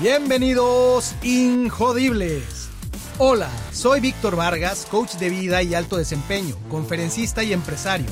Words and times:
Bienvenidos, 0.00 1.14
Injodibles. 1.22 2.70
Hola, 3.18 3.50
soy 3.70 4.00
Víctor 4.00 4.34
Vargas, 4.34 4.86
coach 4.90 5.16
de 5.16 5.28
vida 5.28 5.62
y 5.62 5.74
alto 5.74 5.98
desempeño, 5.98 6.56
conferencista 6.70 7.44
y 7.44 7.52
empresario. 7.52 8.06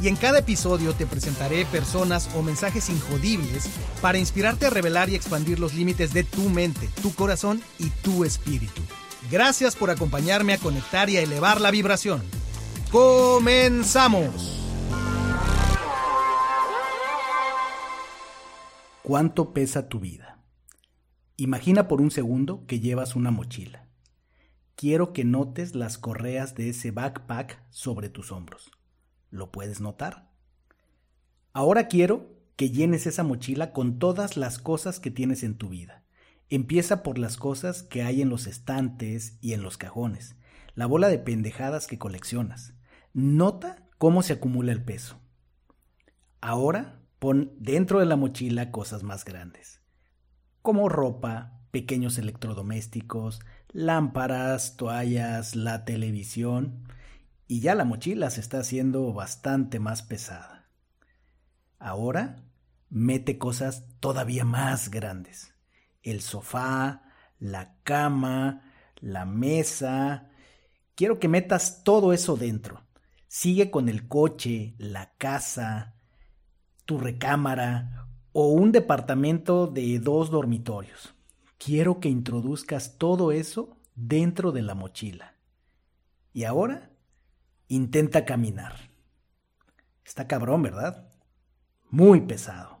Y 0.00 0.08
en 0.08 0.16
cada 0.16 0.38
episodio 0.38 0.94
te 0.94 1.04
presentaré 1.04 1.66
personas 1.66 2.30
o 2.34 2.40
mensajes 2.40 2.88
injodibles 2.88 3.68
para 4.00 4.16
inspirarte 4.16 4.64
a 4.64 4.70
revelar 4.70 5.10
y 5.10 5.16
expandir 5.16 5.60
los 5.60 5.74
límites 5.74 6.14
de 6.14 6.24
tu 6.24 6.48
mente, 6.48 6.88
tu 7.02 7.14
corazón 7.14 7.60
y 7.78 7.90
tu 7.90 8.24
espíritu. 8.24 8.80
Gracias 9.30 9.76
por 9.76 9.90
acompañarme 9.90 10.54
a 10.54 10.58
conectar 10.58 11.10
y 11.10 11.18
a 11.18 11.20
elevar 11.20 11.60
la 11.60 11.70
vibración. 11.70 12.22
¡Comenzamos! 12.90 14.62
¿Cuánto 19.02 19.52
pesa 19.52 19.86
tu 19.86 20.00
vida? 20.00 20.33
Imagina 21.36 21.88
por 21.88 22.00
un 22.00 22.12
segundo 22.12 22.64
que 22.68 22.78
llevas 22.78 23.16
una 23.16 23.32
mochila. 23.32 23.88
Quiero 24.76 25.12
que 25.12 25.24
notes 25.24 25.74
las 25.74 25.98
correas 25.98 26.54
de 26.54 26.68
ese 26.68 26.92
backpack 26.92 27.60
sobre 27.70 28.08
tus 28.08 28.30
hombros. 28.30 28.70
¿Lo 29.30 29.50
puedes 29.50 29.80
notar? 29.80 30.30
Ahora 31.52 31.88
quiero 31.88 32.38
que 32.54 32.70
llenes 32.70 33.08
esa 33.08 33.24
mochila 33.24 33.72
con 33.72 33.98
todas 33.98 34.36
las 34.36 34.60
cosas 34.60 35.00
que 35.00 35.10
tienes 35.10 35.42
en 35.42 35.56
tu 35.56 35.70
vida. 35.70 36.04
Empieza 36.50 37.02
por 37.02 37.18
las 37.18 37.36
cosas 37.36 37.82
que 37.82 38.04
hay 38.04 38.22
en 38.22 38.28
los 38.28 38.46
estantes 38.46 39.36
y 39.40 39.54
en 39.54 39.62
los 39.62 39.76
cajones, 39.76 40.36
la 40.76 40.86
bola 40.86 41.08
de 41.08 41.18
pendejadas 41.18 41.88
que 41.88 41.98
coleccionas. 41.98 42.74
Nota 43.12 43.88
cómo 43.98 44.22
se 44.22 44.34
acumula 44.34 44.70
el 44.70 44.84
peso. 44.84 45.18
Ahora 46.40 47.02
pon 47.18 47.52
dentro 47.58 47.98
de 47.98 48.06
la 48.06 48.14
mochila 48.14 48.70
cosas 48.70 49.02
más 49.02 49.24
grandes 49.24 49.83
como 50.64 50.88
ropa, 50.88 51.60
pequeños 51.70 52.16
electrodomésticos, 52.16 53.40
lámparas, 53.68 54.78
toallas, 54.78 55.56
la 55.56 55.84
televisión, 55.84 56.88
y 57.46 57.60
ya 57.60 57.74
la 57.74 57.84
mochila 57.84 58.30
se 58.30 58.40
está 58.40 58.60
haciendo 58.60 59.12
bastante 59.12 59.78
más 59.78 60.00
pesada. 60.00 60.70
Ahora 61.78 62.46
mete 62.88 63.36
cosas 63.36 63.84
todavía 64.00 64.46
más 64.46 64.88
grandes. 64.90 65.52
El 66.02 66.22
sofá, 66.22 67.02
la 67.38 67.76
cama, 67.82 68.62
la 69.00 69.26
mesa. 69.26 70.30
Quiero 70.94 71.20
que 71.20 71.28
metas 71.28 71.84
todo 71.84 72.14
eso 72.14 72.38
dentro. 72.38 72.80
Sigue 73.28 73.70
con 73.70 73.90
el 73.90 74.08
coche, 74.08 74.76
la 74.78 75.12
casa, 75.18 75.96
tu 76.86 76.96
recámara 76.96 78.04
o 78.36 78.48
un 78.48 78.72
departamento 78.72 79.68
de 79.68 80.00
dos 80.00 80.28
dormitorios. 80.28 81.14
Quiero 81.56 82.00
que 82.00 82.08
introduzcas 82.08 82.98
todo 82.98 83.30
eso 83.30 83.78
dentro 83.94 84.50
de 84.50 84.60
la 84.60 84.74
mochila. 84.74 85.36
Y 86.32 86.42
ahora, 86.42 86.90
intenta 87.68 88.24
caminar. 88.24 88.90
Está 90.04 90.26
cabrón, 90.26 90.62
¿verdad? 90.62 91.08
Muy 91.90 92.22
pesado. 92.22 92.80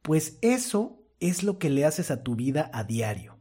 Pues 0.00 0.38
eso 0.40 0.98
es 1.20 1.42
lo 1.42 1.58
que 1.58 1.68
le 1.68 1.84
haces 1.84 2.10
a 2.10 2.22
tu 2.22 2.34
vida 2.34 2.70
a 2.72 2.84
diario. 2.84 3.36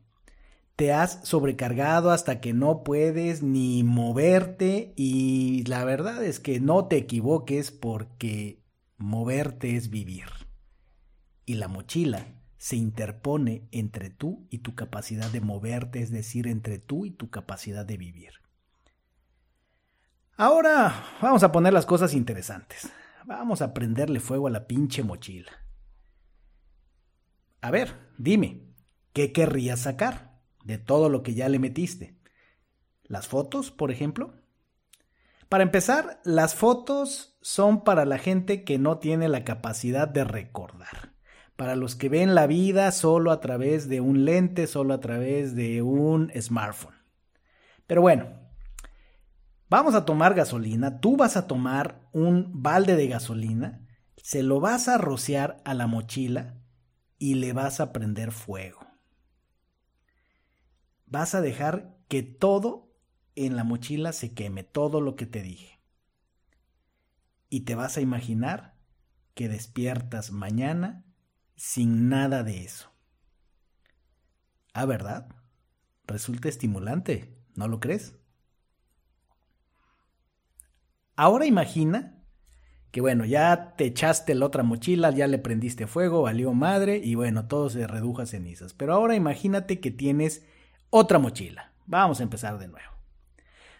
Te 0.75 0.91
has 0.91 1.21
sobrecargado 1.23 2.11
hasta 2.11 2.41
que 2.41 2.51
no 2.51 2.83
puedes 2.83 3.41
ni 3.41 3.83
moverte 3.83 4.93
y 4.97 5.63
la 5.67 5.85
verdad 5.85 6.21
es 6.21 6.41
que 6.41 6.59
no 6.59 6.87
te 6.87 6.97
equivoques 6.97 7.71
porque 7.71 8.61
moverte 8.97 9.77
es 9.77 9.89
vivir 9.89 10.42
y 11.45 11.55
la 11.55 11.67
mochila 11.67 12.27
se 12.57 12.77
interpone 12.77 13.67
entre 13.71 14.09
tú 14.09 14.47
y 14.49 14.59
tu 14.59 14.73
capacidad 14.73 15.29
de 15.29 15.41
moverte, 15.41 16.01
es 16.01 16.11
decir, 16.11 16.47
entre 16.47 16.79
tú 16.79 17.05
y 17.05 17.11
tu 17.11 17.29
capacidad 17.29 17.85
de 17.85 17.97
vivir. 17.97 18.35
Ahora 20.37 21.03
vamos 21.21 21.43
a 21.43 21.51
poner 21.51 21.73
las 21.73 21.85
cosas 21.85 22.13
interesantes. 22.13 22.89
Vamos 23.25 23.61
a 23.61 23.73
prenderle 23.73 24.19
fuego 24.19 24.47
a 24.47 24.49
la 24.49 24.65
pinche 24.65 25.03
mochila. 25.03 25.51
A 27.61 27.69
ver, 27.69 27.93
dime, 28.17 28.73
¿qué 29.11 29.31
querrías 29.31 29.81
sacar 29.81 30.39
de 30.63 30.77
todo 30.77 31.09
lo 31.09 31.21
que 31.21 31.33
ya 31.33 31.49
le 31.49 31.59
metiste? 31.59 32.17
¿Las 33.03 33.27
fotos, 33.27 33.71
por 33.71 33.91
ejemplo? 33.91 34.35
Para 35.49 35.63
empezar, 35.63 36.21
las 36.23 36.55
fotos 36.55 37.37
son 37.41 37.83
para 37.83 38.05
la 38.05 38.17
gente 38.17 38.63
que 38.63 38.79
no 38.79 38.99
tiene 38.99 39.27
la 39.27 39.43
capacidad 39.43 40.07
de 40.07 40.23
recordar 40.23 41.12
para 41.55 41.75
los 41.75 41.95
que 41.95 42.09
ven 42.09 42.35
la 42.35 42.47
vida 42.47 42.91
solo 42.91 43.31
a 43.31 43.39
través 43.39 43.87
de 43.87 44.01
un 44.01 44.25
lente, 44.25 44.67
solo 44.67 44.93
a 44.93 44.99
través 44.99 45.55
de 45.55 45.81
un 45.81 46.31
smartphone. 46.39 46.95
Pero 47.85 48.01
bueno, 48.01 48.27
vamos 49.69 49.95
a 49.95 50.05
tomar 50.05 50.33
gasolina, 50.33 50.99
tú 50.99 51.17
vas 51.17 51.37
a 51.37 51.47
tomar 51.47 52.07
un 52.11 52.63
balde 52.63 52.95
de 52.95 53.07
gasolina, 53.07 53.87
se 54.17 54.41
lo 54.41 54.59
vas 54.59 54.87
a 54.87 54.97
rociar 54.97 55.57
a 55.65 55.73
la 55.73 55.87
mochila 55.87 56.55
y 57.19 57.35
le 57.35 57.53
vas 57.53 57.79
a 57.79 57.93
prender 57.93 58.31
fuego. 58.31 58.79
Vas 61.05 61.35
a 61.35 61.41
dejar 61.41 61.97
que 62.07 62.23
todo 62.23 62.91
en 63.35 63.55
la 63.55 63.63
mochila 63.63 64.13
se 64.13 64.33
queme, 64.33 64.63
todo 64.63 65.01
lo 65.01 65.15
que 65.15 65.25
te 65.25 65.41
dije. 65.41 65.79
Y 67.49 67.61
te 67.61 67.75
vas 67.75 67.97
a 67.97 68.01
imaginar 68.01 68.75
que 69.33 69.47
despiertas 69.47 70.31
mañana 70.31 71.02
sin 71.55 72.09
nada 72.09 72.43
de 72.43 72.63
eso. 72.63 72.91
Ah, 74.73 74.85
¿verdad? 74.85 75.27
Resulta 76.05 76.49
estimulante, 76.49 77.37
¿no 77.55 77.67
lo 77.67 77.79
crees? 77.79 78.15
Ahora 81.15 81.45
imagina 81.45 82.23
que 82.91 83.01
bueno, 83.01 83.25
ya 83.25 83.75
te 83.75 83.85
echaste 83.85 84.35
la 84.35 84.45
otra 84.45 84.61
mochila, 84.61 85.09
ya 85.09 85.25
le 85.25 85.39
prendiste 85.39 85.87
fuego, 85.87 86.21
valió 86.21 86.53
madre 86.53 86.97
y 87.03 87.15
bueno, 87.15 87.47
todo 87.47 87.69
se 87.71 87.87
redujo 87.87 88.21
a 88.21 88.27
cenizas. 88.27 88.73
Pero 88.73 88.93
ahora 88.93 89.15
imagínate 89.15 89.79
que 89.79 89.89
tienes 89.89 90.45
otra 90.91 91.17
mochila. 91.17 91.73
Vamos 91.87 92.19
a 92.19 92.23
empezar 92.23 92.59
de 92.59 92.67
nuevo. 92.67 92.91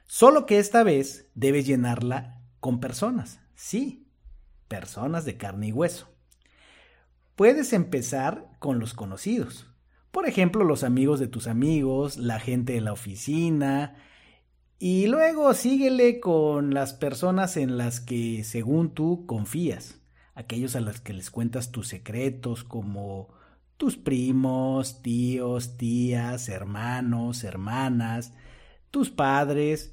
Solo 0.06 0.46
que 0.46 0.58
esta 0.58 0.84
vez 0.84 1.30
debes 1.36 1.66
llenarla 1.68 2.42
con 2.60 2.80
personas. 2.80 3.40
Sí, 3.56 4.08
personas 4.68 5.26
de 5.26 5.38
carne 5.38 5.68
y 5.68 5.72
hueso. 5.72 6.13
Puedes 7.36 7.74
empezar 7.74 8.48
con 8.60 8.80
los 8.80 8.94
conocidos. 8.94 9.68
Por 10.12 10.28
ejemplo, 10.28 10.64
los 10.64 10.84
amigos 10.84 11.20
de 11.20 11.28
tus 11.28 11.48
amigos, 11.48 12.18
la 12.18 12.40
gente 12.40 12.74
de 12.74 12.82
la 12.82 12.94
oficina. 12.94 13.96
Y 14.78 15.08
luego 15.08 15.54
síguele 15.56 16.20
con 16.20 16.76
las 16.76 16.94
personas 16.94 17.58
en 17.58 17.78
las 17.78 18.00
que, 18.00 18.44
según 18.44 18.94
tú, 18.94 19.26
confías. 19.26 20.00
Aquellos 20.36 20.76
a 20.76 20.82
los 20.82 21.02
que 21.02 21.14
les 21.14 21.32
cuentas 21.32 21.72
tus 21.72 21.88
secretos, 21.88 22.64
como 22.64 23.30
tus 23.78 23.98
primos, 23.98 25.02
tíos, 25.02 25.78
tías, 25.78 26.50
hermanos, 26.50 27.44
hermanas, 27.44 28.34
tus 28.92 29.10
padres. 29.10 29.93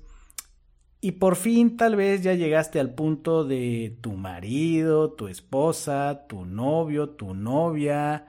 Y 1.00 1.12
por 1.12 1.37
fin 1.37 1.77
tal 1.77 1.97
vez 1.97 2.22
ya 2.22 2.34
llegaste 2.34 2.78
al 2.78 2.94
punto 2.94 3.44
de 3.44 3.97
tu 4.03 4.12
marido, 4.12 5.12
tu 5.12 5.28
esposa, 5.28 6.27
tu 6.28 6.44
novio, 6.44 7.11
tu 7.11 7.33
novia, 7.33 8.28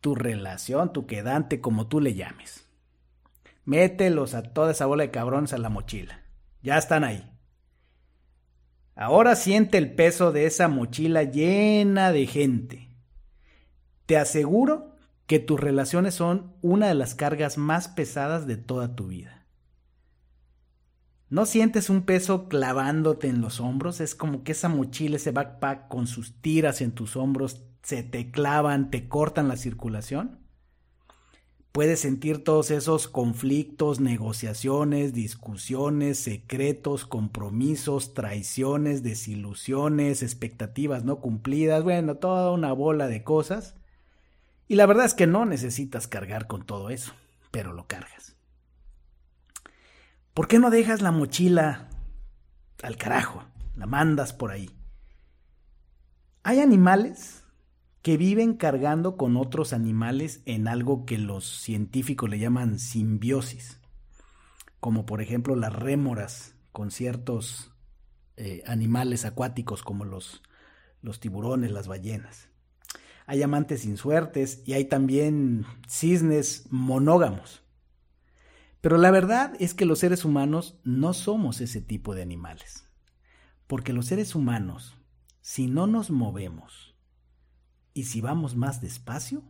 tu 0.00 0.14
relación, 0.14 0.92
tu 0.92 1.06
quedante, 1.06 1.60
como 1.60 1.88
tú 1.88 2.00
le 2.00 2.14
llames. 2.14 2.66
Mételos 3.66 4.34
a 4.34 4.42
toda 4.42 4.70
esa 4.70 4.86
bola 4.86 5.02
de 5.02 5.10
cabrones 5.10 5.52
a 5.52 5.58
la 5.58 5.68
mochila. 5.68 6.22
Ya 6.62 6.78
están 6.78 7.04
ahí. 7.04 7.30
Ahora 8.94 9.36
siente 9.36 9.76
el 9.76 9.94
peso 9.94 10.32
de 10.32 10.46
esa 10.46 10.68
mochila 10.68 11.22
llena 11.22 12.12
de 12.12 12.26
gente. 12.26 12.88
Te 14.06 14.16
aseguro 14.16 14.94
que 15.26 15.38
tus 15.38 15.60
relaciones 15.60 16.14
son 16.14 16.54
una 16.62 16.88
de 16.88 16.94
las 16.94 17.14
cargas 17.14 17.58
más 17.58 17.88
pesadas 17.88 18.46
de 18.46 18.56
toda 18.56 18.96
tu 18.96 19.08
vida. 19.08 19.35
¿No 21.28 21.44
sientes 21.44 21.90
un 21.90 22.02
peso 22.02 22.48
clavándote 22.48 23.26
en 23.26 23.40
los 23.40 23.60
hombros? 23.60 24.00
Es 24.00 24.14
como 24.14 24.44
que 24.44 24.52
esa 24.52 24.68
mochila, 24.68 25.16
ese 25.16 25.32
backpack 25.32 25.88
con 25.88 26.06
sus 26.06 26.40
tiras 26.40 26.80
en 26.80 26.92
tus 26.92 27.16
hombros 27.16 27.64
se 27.82 28.04
te 28.04 28.30
clavan, 28.30 28.90
te 28.90 29.08
cortan 29.08 29.48
la 29.48 29.56
circulación. 29.56 30.38
Puedes 31.72 32.00
sentir 32.00 32.42
todos 32.42 32.70
esos 32.70 33.08
conflictos, 33.08 34.00
negociaciones, 34.00 35.12
discusiones, 35.12 36.18
secretos, 36.18 37.04
compromisos, 37.04 38.14
traiciones, 38.14 39.02
desilusiones, 39.02 40.22
expectativas 40.22 41.04
no 41.04 41.20
cumplidas, 41.20 41.82
bueno, 41.82 42.16
toda 42.16 42.52
una 42.52 42.72
bola 42.72 43.08
de 43.08 43.24
cosas. 43.24 43.74
Y 44.68 44.76
la 44.76 44.86
verdad 44.86 45.06
es 45.06 45.14
que 45.14 45.26
no 45.26 45.44
necesitas 45.44 46.06
cargar 46.06 46.46
con 46.46 46.64
todo 46.64 46.88
eso, 46.88 47.12
pero 47.50 47.72
lo 47.72 47.86
cargas. 47.86 48.35
¿Por 50.36 50.48
qué 50.48 50.58
no 50.58 50.68
dejas 50.68 51.00
la 51.00 51.12
mochila 51.12 51.88
al 52.82 52.98
carajo? 52.98 53.42
La 53.74 53.86
mandas 53.86 54.34
por 54.34 54.50
ahí. 54.50 54.70
Hay 56.42 56.60
animales 56.60 57.42
que 58.02 58.18
viven 58.18 58.52
cargando 58.52 59.16
con 59.16 59.38
otros 59.38 59.72
animales 59.72 60.42
en 60.44 60.68
algo 60.68 61.06
que 61.06 61.16
los 61.16 61.46
científicos 61.46 62.28
le 62.28 62.38
llaman 62.38 62.78
simbiosis, 62.78 63.80
como 64.78 65.06
por 65.06 65.22
ejemplo 65.22 65.56
las 65.56 65.72
rémoras 65.72 66.54
con 66.70 66.90
ciertos 66.90 67.72
eh, 68.36 68.62
animales 68.66 69.24
acuáticos 69.24 69.82
como 69.82 70.04
los, 70.04 70.42
los 71.00 71.18
tiburones, 71.18 71.70
las 71.70 71.88
ballenas. 71.88 72.50
Hay 73.24 73.42
amantes 73.42 73.80
sin 73.80 73.96
suertes 73.96 74.62
y 74.66 74.74
hay 74.74 74.84
también 74.84 75.64
cisnes 75.88 76.66
monógamos. 76.68 77.65
Pero 78.86 78.98
la 78.98 79.10
verdad 79.10 79.52
es 79.58 79.74
que 79.74 79.84
los 79.84 79.98
seres 79.98 80.24
humanos 80.24 80.78
no 80.84 81.12
somos 81.12 81.60
ese 81.60 81.80
tipo 81.80 82.14
de 82.14 82.22
animales. 82.22 82.88
Porque 83.66 83.92
los 83.92 84.06
seres 84.06 84.36
humanos, 84.36 84.96
si 85.40 85.66
no 85.66 85.88
nos 85.88 86.12
movemos, 86.12 86.94
y 87.94 88.04
si 88.04 88.20
vamos 88.20 88.54
más 88.54 88.80
despacio, 88.80 89.42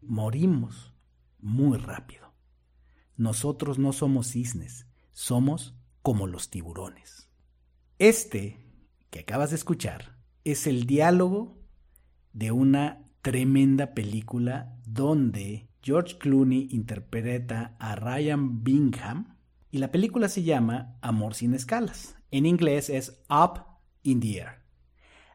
morimos 0.00 0.94
muy 1.40 1.78
rápido. 1.78 2.32
Nosotros 3.16 3.80
no 3.80 3.92
somos 3.92 4.28
cisnes, 4.28 4.86
somos 5.10 5.74
como 6.00 6.28
los 6.28 6.48
tiburones. 6.48 7.28
Este 7.98 8.72
que 9.10 9.18
acabas 9.18 9.50
de 9.50 9.56
escuchar 9.56 10.16
es 10.44 10.68
el 10.68 10.86
diálogo 10.86 11.60
de 12.32 12.52
una 12.52 13.10
tremenda 13.20 13.94
película 13.94 14.78
donde 14.86 15.69
George 15.82 16.18
Clooney 16.18 16.68
interpreta 16.70 17.76
a 17.78 17.96
Ryan 17.96 18.62
Bingham 18.62 19.36
y 19.70 19.78
la 19.78 19.90
película 19.90 20.28
se 20.28 20.42
llama 20.42 20.98
Amor 21.00 21.34
sin 21.34 21.54
escalas. 21.54 22.16
En 22.30 22.46
inglés 22.46 22.90
es 22.90 23.22
Up 23.28 23.62
in 24.02 24.20
the 24.20 24.38
Air. 24.38 24.60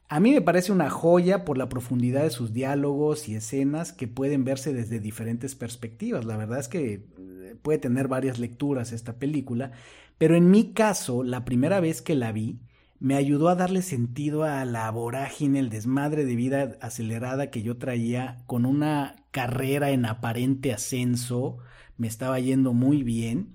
A 0.08 0.20
mí 0.20 0.34
me 0.34 0.42
parece 0.42 0.72
una 0.72 0.92
joya 0.92 1.46
por 1.46 1.58
la 1.58 1.68
profundidad 1.68 2.24
de 2.24 2.30
sus 2.30 2.54
diálogos 2.54 3.28
y 3.28 3.36
escenas 3.36 3.92
que 3.92 4.08
pueden 4.08 4.44
verse 4.44 4.72
desde 4.72 5.00
diferentes 5.00 5.56
perspectivas. 5.56 6.26
La 6.26 6.38
verdad 6.38 6.60
es 6.60 6.68
que 6.68 6.94
eh, 6.94 7.56
puede 7.62 7.80
tener 7.80 8.08
varias 8.08 8.38
lecturas 8.38 8.92
esta 8.92 9.18
película, 9.18 9.72
pero 10.20 10.36
en 10.36 10.52
mi 10.52 10.74
caso, 10.74 11.24
la 11.24 11.44
primera 11.44 11.80
vez 11.80 12.04
que 12.04 12.14
la 12.14 12.32
vi, 12.32 12.60
me 13.00 13.16
ayudó 13.16 13.50
a 13.50 13.56
darle 13.56 13.82
sentido 13.82 14.44
a 14.44 14.66
la 14.66 14.90
vorágine, 14.92 15.60
el 15.60 15.70
desmadre 15.70 16.26
de 16.26 16.36
vida 16.36 16.78
acelerada 16.82 17.52
que 17.52 17.62
yo 17.62 17.78
traía 17.78 18.44
con 18.48 18.66
una 18.66 19.16
carrera 19.32 19.92
en 19.92 20.06
aparente 20.06 20.74
ascenso, 20.74 21.58
me 21.98 22.08
estaba 22.08 22.40
yendo 22.40 22.74
muy 22.74 23.04
bien. 23.04 23.54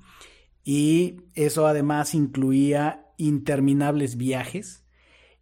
Y 0.62 1.22
eso 1.34 1.66
además 1.66 2.14
incluía 2.14 3.06
interminables 3.16 4.16
viajes. 4.16 4.84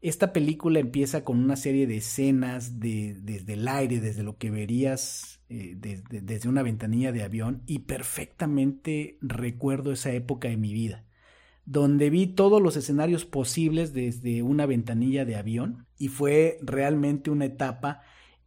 Esta 0.01 0.33
película 0.33 0.79
empieza 0.79 1.25
con 1.25 1.39
una 1.39 1.57
serie 1.57 1.87
de 1.87 1.97
escenas 1.97 2.79
de, 2.79 3.17
desde 3.21 3.55
el 3.55 3.67
aire, 3.67 4.01
desde 4.01 4.23
lo 4.23 4.39
que 4.39 4.51
verías 4.51 5.39
eh, 5.51 5.77
desde 5.79 6.47
una 6.47 6.63
ventanilla 6.63 7.11
de 7.11 7.23
avión 7.23 7.63
y 7.65 7.79
perfectamente 7.81 9.17
recuerdo 9.23 9.93
esa 9.93 10.13
época 10.13 10.49
de 10.49 10.59
mi 10.59 10.75
vida, 10.75 11.07
donde 11.69 12.09
vi 12.09 12.27
todos 12.27 12.63
los 12.63 12.77
escenarios 12.77 13.27
posibles 13.27 13.93
desde 13.93 14.43
una 14.43 14.65
ventanilla 14.65 15.27
de 15.27 15.37
avión 15.37 15.87
y 15.99 16.09
fue 16.09 16.57
realmente 16.63 17.31
una 17.31 17.45
etapa 17.45 18.01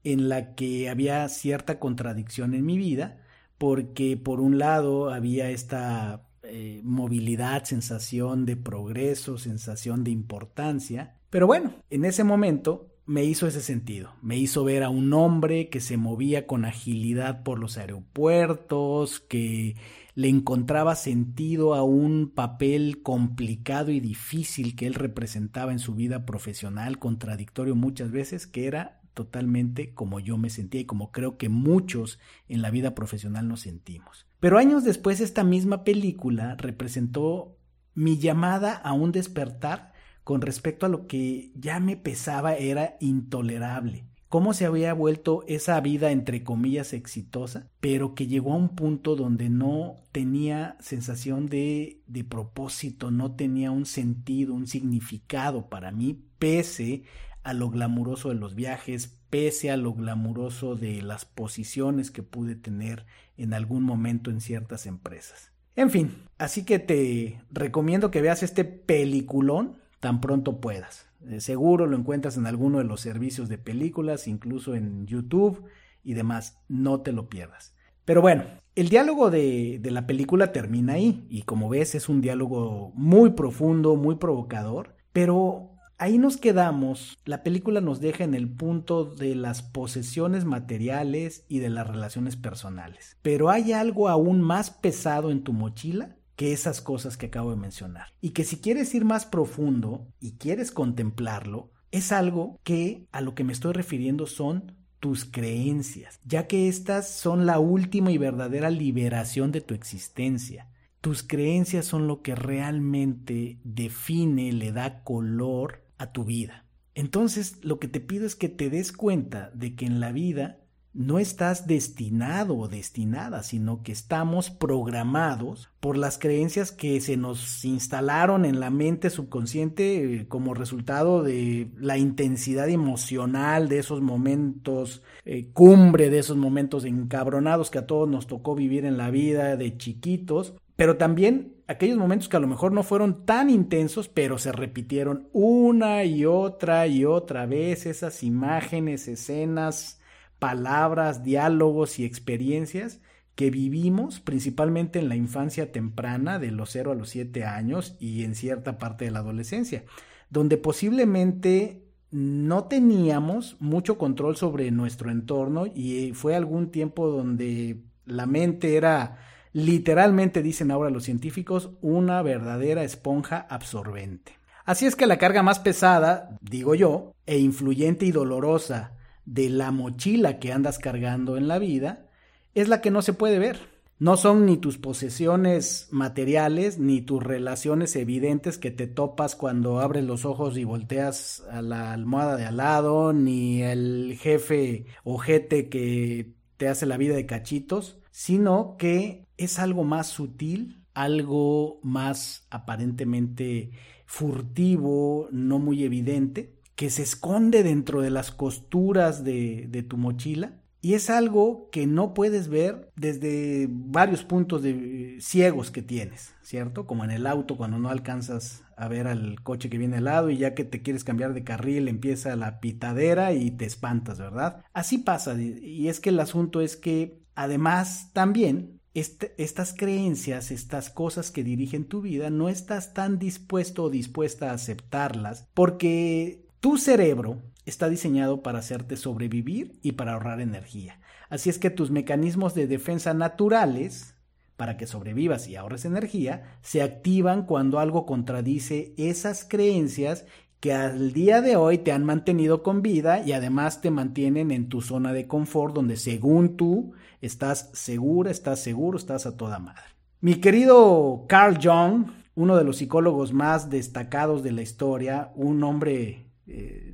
en 0.03 0.27
la 0.27 0.56
que 0.56 0.89
había 0.89 1.29
cierta 1.29 1.77
contradicción 1.77 2.56
en 2.56 2.65
mi 2.65 2.79
vida, 2.79 3.21
porque 3.59 4.18
por 4.18 4.41
un 4.41 4.57
lado 4.57 5.12
había 5.13 5.51
esta 5.51 6.23
eh, 6.41 6.81
movilidad, 6.83 7.63
sensación 7.63 8.47
de 8.47 8.56
progreso, 8.56 9.38
sensación 9.38 10.03
de 10.03 10.09
importancia, 10.09 11.19
pero 11.29 11.45
bueno, 11.45 11.74
en 11.91 12.06
ese 12.06 12.24
momento 12.24 12.88
me 13.06 13.24
hizo 13.24 13.45
ese 13.45 13.62
sentido. 13.62 14.13
Me 14.24 14.38
hizo 14.38 14.63
ver 14.63 14.81
a 14.81 14.89
un 14.89 15.13
hombre 15.13 15.69
que 15.69 15.79
se 15.79 15.97
movía 15.97 16.47
con 16.47 16.65
agilidad 16.65 17.44
por 17.44 17.59
los 17.59 17.77
aeropuertos, 17.77 19.19
que 19.19 19.75
le 20.15 20.27
encontraba 20.27 20.95
sentido 20.95 21.73
a 21.73 21.83
un 21.83 22.31
papel 22.33 23.01
complicado 23.01 23.91
y 23.91 23.99
difícil 23.99 24.75
que 24.75 24.87
él 24.87 24.93
representaba 24.93 25.71
en 25.71 25.79
su 25.79 25.95
vida 25.95 26.25
profesional, 26.25 26.99
contradictorio 26.99 27.75
muchas 27.75 28.11
veces, 28.11 28.47
que 28.47 28.67
era 28.67 29.01
totalmente 29.13 29.93
como 29.93 30.19
yo 30.19 30.37
me 30.37 30.49
sentía 30.49 30.81
y 30.81 30.85
como 30.85 31.11
creo 31.11 31.37
que 31.37 31.49
muchos 31.49 32.19
en 32.47 32.61
la 32.61 32.71
vida 32.71 32.95
profesional 32.95 33.47
nos 33.47 33.61
sentimos. 33.61 34.25
Pero 34.39 34.57
años 34.57 34.83
después 34.83 35.19
esta 35.19 35.43
misma 35.43 35.83
película 35.83 36.55
representó 36.55 37.57
mi 37.93 38.17
llamada 38.17 38.75
a 38.75 38.93
un 38.93 39.11
despertar 39.11 39.91
con 40.23 40.41
respecto 40.41 40.85
a 40.85 40.89
lo 40.89 41.07
que 41.07 41.51
ya 41.55 41.79
me 41.79 41.97
pesaba 41.97 42.55
era 42.55 42.95
intolerable. 42.99 44.05
Cómo 44.31 44.53
se 44.53 44.65
había 44.65 44.93
vuelto 44.93 45.43
esa 45.49 45.77
vida 45.81 46.09
entre 46.13 46.41
comillas 46.41 46.93
exitosa, 46.93 47.67
pero 47.81 48.15
que 48.15 48.27
llegó 48.27 48.53
a 48.53 48.55
un 48.55 48.69
punto 48.69 49.17
donde 49.17 49.49
no 49.49 49.97
tenía 50.13 50.77
sensación 50.79 51.47
de, 51.47 51.99
propósito, 52.29 53.11
no 53.11 53.33
tenía 53.33 53.71
un 53.71 53.85
sentido, 53.85 54.53
un 54.53 54.67
significado 54.67 55.67
para 55.67 55.91
mí, 55.91 56.17
pese 56.39 57.03
a 57.43 57.53
lo 57.53 57.69
glamuroso 57.71 58.29
de 58.29 58.35
los 58.35 58.55
viajes, 58.55 59.17
pese 59.29 59.69
a 59.69 59.75
lo 59.75 59.93
glamuroso 59.93 60.77
de 60.77 61.01
las 61.01 61.25
posiciones 61.25 62.09
que 62.09 62.23
pude 62.23 62.55
tener 62.55 63.05
en 63.35 63.53
algún 63.53 63.83
momento 63.83 64.31
en 64.31 64.39
ciertas 64.39 64.85
empresas. 64.85 65.51
En 65.75 65.89
fin, 65.89 66.23
así 66.37 66.63
que 66.63 66.79
te 66.79 67.41
recomiendo 67.51 68.11
que 68.11 68.21
veas 68.21 68.43
este 68.43 68.63
peliculón 68.63 69.75
tan 69.99 70.21
pronto 70.21 70.61
puedas. 70.61 71.10
Eh, 71.27 71.39
seguro 71.39 71.88
lo 71.88 71.97
encuentras 71.97 72.38
en 72.38 72.45
alguno 72.45 72.79
de 72.79 72.83
los 72.83 73.01
servicios 73.01 73.50
de 73.50 73.57
películas, 73.57 74.27
incluso 74.27 74.75
en 74.75 75.06
YouTube 75.06 75.63
y 76.03 76.13
demás. 76.13 76.57
No 76.68 77.01
te 77.01 77.12
lo 77.12 77.29
pierdas. 77.29 77.75
Pero 78.06 78.21
bueno, 78.21 78.44
el 78.75 78.89
diálogo 78.89 79.29
de, 79.29 79.79
de, 79.81 79.91
la 79.91 80.07
película 80.07 80.51
termina 80.51 80.94
ahí 80.94 81.25
y 81.29 81.44
como 81.44 81.69
ves 81.69 81.94
es 81.95 82.09
un 82.09 82.21
diálogo 82.21 82.91
muy 82.95 83.31
profundo, 83.31 83.95
muy 83.95 84.15
provocador, 84.15 84.95
pero 85.13 85.71
ahí 86.01 86.18
nos 86.18 86.38
quedamos, 86.38 87.19
la 87.25 87.44
película 87.44 87.79
nos 87.79 88.01
deja 88.01 88.24
en 88.24 88.33
el 88.33 88.50
punto 88.50 89.06
de 89.06 89.35
las 89.35 89.62
posesiones 89.62 90.45
materiales 90.45 91.45
y 91.47 91.59
de 91.59 91.69
las 91.69 91.88
relaciones 91.88 92.35
personales. 92.35 93.17
Pero 93.21 93.51
hay 93.51 93.71
algo 93.71 94.09
aún 94.09 94.41
más 94.41 94.71
pesado 94.71 95.29
en 95.29 95.44
tu 95.44 95.53
mochila 95.53 96.15
que 96.35 96.53
esas 96.53 96.81
cosas 96.81 97.17
que 97.17 97.27
acabo 97.27 97.51
de 97.51 97.57
mencionar. 97.57 98.13
Y 98.21 98.31
que 98.31 98.43
si 98.43 98.57
quieres 98.57 98.93
ir 98.95 99.05
más 99.05 99.25
profundo 99.25 100.07
y 100.19 100.33
quieres 100.33 100.71
contemplarlo, 100.71 101.71
es 101.91 102.11
algo 102.11 102.59
que 102.63 103.07
a 103.11 103.21
lo 103.21 103.35
que 103.35 103.43
me 103.43 103.53
estoy 103.53 103.73
refiriendo 103.73 104.25
son 104.25 104.75
tus 105.00 105.25
creencias, 105.25 106.19
ya 106.23 106.47
que 106.47 106.67
estas 106.67 107.09
son 107.09 107.45
la 107.45 107.59
última 107.59 108.11
y 108.11 108.17
verdadera 108.17 108.69
liberación 108.69 109.51
de 109.51 109.61
tu 109.61 109.73
existencia. 109.73 110.69
Tus 111.01 111.23
creencias 111.23 111.85
son 111.85 112.07
lo 112.07 112.21
que 112.21 112.35
realmente 112.35 113.57
define, 113.63 114.53
le 114.53 114.71
da 114.71 115.03
color 115.03 115.83
a 115.97 116.11
tu 116.11 116.23
vida. 116.23 116.65
Entonces, 116.93 117.57
lo 117.63 117.79
que 117.79 117.88
te 117.88 118.00
pido 118.00 118.27
es 118.27 118.35
que 118.35 118.50
te 118.50 118.69
des 118.69 118.91
cuenta 118.91 119.50
de 119.55 119.75
que 119.75 119.85
en 119.85 120.00
la 120.00 120.11
vida 120.11 120.61
no 120.93 121.19
estás 121.19 121.67
destinado 121.67 122.57
o 122.57 122.67
destinada, 122.67 123.43
sino 123.43 123.81
que 123.81 123.93
estamos 123.93 124.50
programados 124.50 125.69
por 125.79 125.98
las 125.98 126.17
creencias 126.17 126.71
que 126.71 127.00
se 127.00 127.15
nos 127.15 127.63
instalaron 127.63 128.43
en 128.43 128.60
la 128.60 128.69
mente 128.69 129.10
subconsciente 129.10 130.15
eh, 130.15 130.27
como 130.27 130.53
resultado 130.53 131.24
de 131.24 131.71
la 131.77 131.98
intensidad 131.98 132.67
emocional 132.69 133.69
de 133.69 133.79
esos 133.79 134.01
momentos 134.01 135.01
eh, 135.24 135.50
cumbre, 135.53 136.10
de 136.10 136.19
esos 136.19 136.36
momentos 136.36 136.83
encabronados 136.83 137.71
que 137.71 137.79
a 137.79 137.88
todos 137.88 138.10
nos 138.10 138.27
tocó 138.27 138.53
vivir 138.53 138.86
en 138.86 138.98
la 138.98 139.12
vida 139.12 139.55
de 139.55 139.77
chiquitos, 139.77 140.55
pero 140.75 140.98
también 140.98 141.55
aquellos 141.67 141.98
momentos 141.98 142.27
que 142.27 142.38
a 142.38 142.41
lo 142.41 142.48
mejor 142.48 142.74
no 142.74 142.83
fueron 142.83 143.25
tan 143.25 143.50
intensos, 143.50 144.10
pero 144.10 144.38
se 144.38 144.51
repitieron 144.51 145.29
una 145.31 146.03
y 146.03 146.25
otra 146.25 146.86
y 146.88 147.05
otra 147.05 147.45
vez 147.45 147.86
esas 147.86 148.24
imágenes, 148.24 149.07
escenas, 149.07 150.00
palabras, 150.41 151.21
diálogos 151.21 152.00
y 152.00 152.03
experiencias 152.03 153.00
que 153.36 153.51
vivimos 153.51 154.19
principalmente 154.19 154.98
en 154.98 155.07
la 155.07 155.15
infancia 155.15 155.71
temprana, 155.71 156.39
de 156.39 156.50
los 156.50 156.71
0 156.71 156.93
a 156.93 156.95
los 156.95 157.10
7 157.10 157.45
años 157.45 157.95
y 158.00 158.24
en 158.24 158.33
cierta 158.33 158.79
parte 158.79 159.05
de 159.05 159.12
la 159.12 159.19
adolescencia, 159.19 159.83
donde 160.31 160.57
posiblemente 160.57 161.83
no 162.10 162.63
teníamos 162.63 163.55
mucho 163.60 164.00
control 164.00 164.36
sobre 164.36 164.71
nuestro 164.71 165.12
entorno 165.12 165.67
y 165.67 166.13
fue 166.13 166.36
algún 166.36 166.71
tiempo 166.71 167.07
donde 167.07 167.83
la 168.07 168.25
mente 168.25 168.77
era 168.77 169.19
literalmente, 169.53 170.41
dicen 170.41 170.71
ahora 170.71 170.89
los 170.89 171.03
científicos, 171.03 171.69
una 171.81 172.24
verdadera 172.24 172.83
esponja 172.83 173.45
absorbente. 173.48 174.39
Así 174.65 174.88
es 174.88 174.95
que 174.95 175.05
la 175.05 175.19
carga 175.19 175.43
más 175.43 175.60
pesada, 175.60 176.36
digo 176.41 176.74
yo, 176.74 177.13
e 177.27 177.38
influyente 177.38 178.07
y 178.07 178.12
dolorosa 178.12 178.98
de 179.25 179.49
la 179.49 179.71
mochila 179.71 180.39
que 180.39 180.51
andas 180.51 180.79
cargando 180.79 181.37
en 181.37 181.47
la 181.47 181.59
vida 181.59 182.07
es 182.53 182.67
la 182.67 182.81
que 182.81 182.91
no 182.91 183.01
se 183.01 183.13
puede 183.13 183.39
ver. 183.39 183.71
No 183.99 184.17
son 184.17 184.47
ni 184.47 184.57
tus 184.57 184.79
posesiones 184.79 185.87
materiales, 185.91 186.79
ni 186.79 187.01
tus 187.01 187.21
relaciones 187.21 187.95
evidentes 187.95 188.57
que 188.57 188.71
te 188.71 188.87
topas 188.87 189.35
cuando 189.35 189.79
abres 189.79 190.03
los 190.03 190.25
ojos 190.25 190.57
y 190.57 190.63
volteas 190.63 191.43
a 191.51 191.61
la 191.61 191.93
almohada 191.93 192.35
de 192.35 192.45
al 192.45 192.57
lado, 192.57 193.13
ni 193.13 193.61
el 193.61 194.17
jefe 194.19 194.87
ojete 195.03 195.69
que 195.69 196.33
te 196.57 196.67
hace 196.67 196.87
la 196.87 196.97
vida 196.97 197.15
de 197.15 197.27
cachitos, 197.27 197.99
sino 198.09 198.75
que 198.79 199.27
es 199.37 199.59
algo 199.59 199.83
más 199.83 200.07
sutil, 200.07 200.83
algo 200.95 201.79
más 201.83 202.47
aparentemente 202.49 203.71
furtivo, 204.07 205.27
no 205.31 205.59
muy 205.59 205.83
evidente, 205.83 206.55
que 206.81 206.89
se 206.89 207.03
esconde 207.03 207.61
dentro 207.61 208.01
de 208.01 208.09
las 208.09 208.31
costuras 208.31 209.23
de, 209.23 209.67
de 209.69 209.83
tu 209.83 209.97
mochila 209.97 210.53
y 210.81 210.95
es 210.95 211.11
algo 211.11 211.69
que 211.71 211.85
no 211.85 212.15
puedes 212.15 212.47
ver 212.47 212.89
desde 212.95 213.67
varios 213.69 214.23
puntos 214.23 214.63
de 214.63 215.19
ciegos 215.21 215.69
que 215.69 215.83
tienes, 215.83 216.33
¿cierto? 216.41 216.88
Como 216.88 217.03
en 217.03 217.11
el 217.11 217.27
auto 217.27 217.55
cuando 217.55 217.77
no 217.77 217.89
alcanzas 217.89 218.63
a 218.75 218.88
ver 218.88 219.05
al 219.05 219.43
coche 219.43 219.69
que 219.69 219.77
viene 219.77 219.97
al 219.97 220.05
lado 220.05 220.31
y 220.31 220.38
ya 220.38 220.55
que 220.55 220.63
te 220.63 220.81
quieres 220.81 221.03
cambiar 221.03 221.35
de 221.35 221.43
carril 221.43 221.88
empieza 221.88 222.35
la 222.35 222.59
pitadera 222.59 223.31
y 223.31 223.51
te 223.51 223.65
espantas, 223.65 224.17
¿verdad? 224.17 224.65
Así 224.73 224.97
pasa 224.97 225.39
y 225.39 225.88
es 225.88 226.00
que 226.00 226.09
el 226.09 226.19
asunto 226.19 226.61
es 226.61 226.77
que 226.77 227.21
además 227.35 228.09
también 228.13 228.81
estas 228.93 229.73
creencias, 229.73 230.51
estas 230.51 230.89
cosas 230.89 231.31
que 231.31 231.43
dirigen 231.43 231.85
tu 231.85 232.01
vida, 232.01 232.29
no 232.29 232.50
estás 232.50 232.93
tan 232.93 233.19
dispuesto 233.19 233.83
o 233.83 233.89
dispuesta 233.89 234.50
a 234.50 234.55
aceptarlas 234.55 235.47
porque 235.53 236.40
tu 236.62 236.77
cerebro 236.77 237.41
está 237.65 237.89
diseñado 237.89 238.44
para 238.44 238.60
hacerte 238.60 238.96
sobrevivir 238.96 239.80
y 239.82 239.94
para 239.94 240.13
ahorrar 240.13 240.39
energía. 240.39 241.01
Así 241.30 241.50
es 241.50 241.58
que 241.58 241.72
tus 241.72 241.89
mecanismos 241.89 242.53
de 242.53 242.68
defensa 242.68 243.13
naturales, 243.15 244.15
para 244.58 244.77
que 244.77 244.86
sobrevivas 244.86 245.48
y 245.48 245.56
ahorres 245.56 245.86
energía, 245.86 246.60
se 246.62 246.84
activan 246.84 247.48
cuando 247.48 247.80
algo 247.80 248.06
contradice 248.06 248.94
esas 248.98 249.44
creencias 249.44 250.25
que 250.60 250.74
al 250.74 251.13
día 251.13 251.41
de 251.41 251.56
hoy 251.56 251.80
te 251.80 251.91
han 251.91 252.06
mantenido 252.06 252.62
con 252.62 252.84
vida 252.84 253.24
y 253.25 253.32
además 253.32 253.82
te 253.82 253.89
mantienen 253.89 254.51
en 254.51 254.70
tu 254.70 254.82
zona 254.82 255.13
de 255.13 255.27
confort 255.27 255.74
donde 255.74 255.98
según 255.98 256.58
tú 256.58 256.94
estás 257.22 257.72
segura, 257.74 258.30
estás 258.30 258.60
seguro, 258.60 259.00
estás 259.00 259.25
a 259.25 259.36
toda 259.36 259.58
madre. 259.58 259.82
Mi 260.20 260.36
querido 260.36 261.25
Carl 261.27 261.58
Jung, 261.60 262.12
uno 262.36 262.56
de 262.56 262.63
los 262.63 262.77
psicólogos 262.77 263.34
más 263.34 263.72
destacados 263.72 264.44
de 264.44 264.51
la 264.51 264.62
historia, 264.62 265.32
un 265.36 265.63
hombre 265.63 266.30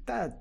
eh, 0.08 0.34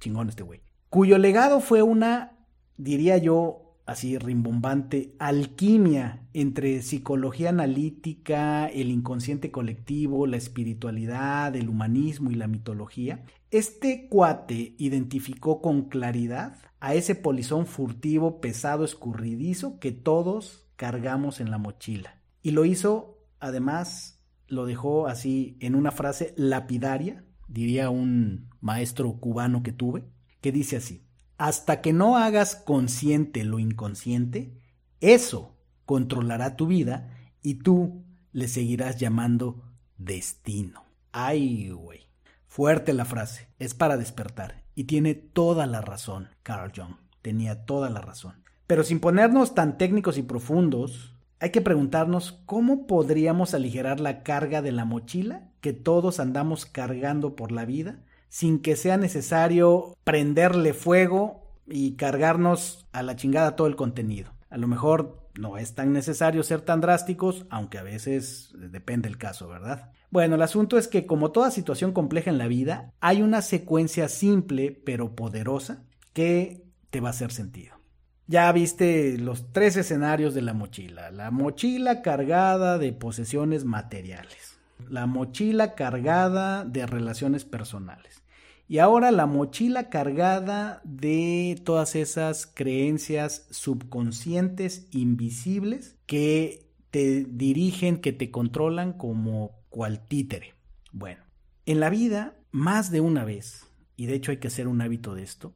chingón 0.00 0.28
este 0.28 0.42
güey. 0.42 0.60
Cuyo 0.90 1.18
legado 1.18 1.60
fue 1.60 1.82
una, 1.82 2.38
diría 2.76 3.18
yo, 3.18 3.64
así 3.86 4.16
rimbombante, 4.18 5.14
alquimia 5.18 6.26
entre 6.32 6.82
psicología 6.82 7.50
analítica, 7.50 8.66
el 8.66 8.90
inconsciente 8.90 9.50
colectivo, 9.50 10.26
la 10.26 10.36
espiritualidad, 10.36 11.54
el 11.56 11.68
humanismo 11.68 12.30
y 12.30 12.34
la 12.34 12.46
mitología. 12.46 13.24
Este 13.50 14.08
cuate 14.08 14.74
identificó 14.78 15.60
con 15.60 15.88
claridad 15.88 16.56
a 16.80 16.94
ese 16.94 17.14
polizón 17.14 17.66
furtivo, 17.66 18.40
pesado, 18.40 18.84
escurridizo 18.84 19.78
que 19.78 19.92
todos 19.92 20.66
cargamos 20.76 21.40
en 21.40 21.50
la 21.50 21.58
mochila. 21.58 22.20
Y 22.42 22.50
lo 22.50 22.64
hizo, 22.64 23.18
además, 23.38 24.20
lo 24.48 24.66
dejó 24.66 25.06
así 25.06 25.56
en 25.60 25.74
una 25.74 25.92
frase 25.92 26.34
lapidaria, 26.36 27.24
diría 27.54 27.88
un 27.88 28.50
maestro 28.60 29.12
cubano 29.14 29.62
que 29.62 29.72
tuve, 29.72 30.04
que 30.40 30.52
dice 30.52 30.76
así, 30.76 31.06
hasta 31.38 31.80
que 31.80 31.92
no 31.92 32.18
hagas 32.18 32.56
consciente 32.56 33.44
lo 33.44 33.58
inconsciente, 33.58 34.58
eso 35.00 35.56
controlará 35.86 36.56
tu 36.56 36.66
vida 36.66 37.16
y 37.42 37.54
tú 37.54 38.04
le 38.32 38.48
seguirás 38.48 38.98
llamando 38.98 39.62
destino. 39.96 40.84
Ay, 41.12 41.70
güey. 41.70 42.00
Fuerte 42.48 42.92
la 42.92 43.04
frase, 43.04 43.48
es 43.58 43.74
para 43.74 43.96
despertar 43.96 44.64
y 44.74 44.84
tiene 44.84 45.14
toda 45.14 45.66
la 45.66 45.80
razón, 45.80 46.28
Carl 46.42 46.72
Jung, 46.74 46.96
tenía 47.22 47.64
toda 47.64 47.88
la 47.90 48.00
razón. 48.00 48.42
Pero 48.66 48.82
sin 48.82 48.98
ponernos 48.98 49.54
tan 49.54 49.78
técnicos 49.78 50.18
y 50.18 50.22
profundos, 50.22 51.13
hay 51.44 51.50
que 51.50 51.60
preguntarnos 51.60 52.40
cómo 52.46 52.86
podríamos 52.86 53.52
aligerar 53.52 54.00
la 54.00 54.22
carga 54.22 54.62
de 54.62 54.72
la 54.72 54.86
mochila 54.86 55.50
que 55.60 55.74
todos 55.74 56.18
andamos 56.18 56.64
cargando 56.64 57.36
por 57.36 57.52
la 57.52 57.66
vida 57.66 57.98
sin 58.30 58.60
que 58.60 58.76
sea 58.76 58.96
necesario 58.96 59.94
prenderle 60.04 60.72
fuego 60.72 61.42
y 61.66 61.96
cargarnos 61.96 62.86
a 62.92 63.02
la 63.02 63.14
chingada 63.14 63.56
todo 63.56 63.66
el 63.66 63.76
contenido. 63.76 64.32
A 64.48 64.56
lo 64.56 64.68
mejor 64.68 65.28
no 65.38 65.58
es 65.58 65.74
tan 65.74 65.92
necesario 65.92 66.42
ser 66.44 66.62
tan 66.62 66.80
drásticos, 66.80 67.44
aunque 67.50 67.76
a 67.76 67.82
veces 67.82 68.54
depende 68.54 69.10
el 69.10 69.18
caso, 69.18 69.46
¿verdad? 69.46 69.90
Bueno, 70.08 70.36
el 70.36 70.42
asunto 70.42 70.78
es 70.78 70.88
que 70.88 71.04
como 71.04 71.30
toda 71.30 71.50
situación 71.50 71.92
compleja 71.92 72.30
en 72.30 72.38
la 72.38 72.48
vida, 72.48 72.90
hay 73.00 73.20
una 73.20 73.42
secuencia 73.42 74.08
simple 74.08 74.70
pero 74.72 75.14
poderosa 75.14 75.84
que 76.14 76.64
te 76.88 77.02
va 77.02 77.08
a 77.08 77.10
hacer 77.10 77.32
sentido. 77.32 77.83
Ya 78.26 78.50
viste 78.52 79.18
los 79.18 79.52
tres 79.52 79.76
escenarios 79.76 80.34
de 80.34 80.42
la 80.42 80.54
mochila. 80.54 81.10
La 81.10 81.30
mochila 81.30 82.00
cargada 82.00 82.78
de 82.78 82.92
posesiones 82.92 83.64
materiales. 83.64 84.58
La 84.88 85.06
mochila 85.06 85.74
cargada 85.74 86.64
de 86.64 86.86
relaciones 86.86 87.44
personales. 87.44 88.22
Y 88.66 88.78
ahora 88.78 89.10
la 89.10 89.26
mochila 89.26 89.90
cargada 89.90 90.80
de 90.84 91.60
todas 91.64 91.94
esas 91.94 92.46
creencias 92.46 93.46
subconscientes, 93.50 94.88
invisibles, 94.90 95.96
que 96.06 96.66
te 96.90 97.24
dirigen, 97.24 97.98
que 98.00 98.12
te 98.12 98.30
controlan 98.30 98.94
como 98.94 99.62
cual 99.68 100.06
títere. 100.06 100.54
Bueno, 100.92 101.24
en 101.66 101.80
la 101.80 101.90
vida, 101.90 102.36
más 102.52 102.90
de 102.90 103.02
una 103.02 103.24
vez, 103.24 103.66
y 103.96 104.06
de 104.06 104.14
hecho 104.14 104.30
hay 104.30 104.38
que 104.38 104.48
hacer 104.48 104.66
un 104.66 104.80
hábito 104.80 105.14
de 105.14 105.24
esto, 105.24 105.54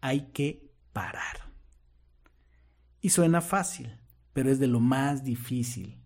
hay 0.00 0.32
que 0.32 0.72
parar. 0.92 1.47
Y 3.08 3.10
suena 3.10 3.40
fácil, 3.40 3.96
pero 4.34 4.50
es 4.50 4.58
de 4.58 4.66
lo 4.66 4.80
más 4.80 5.24
difícil 5.24 5.96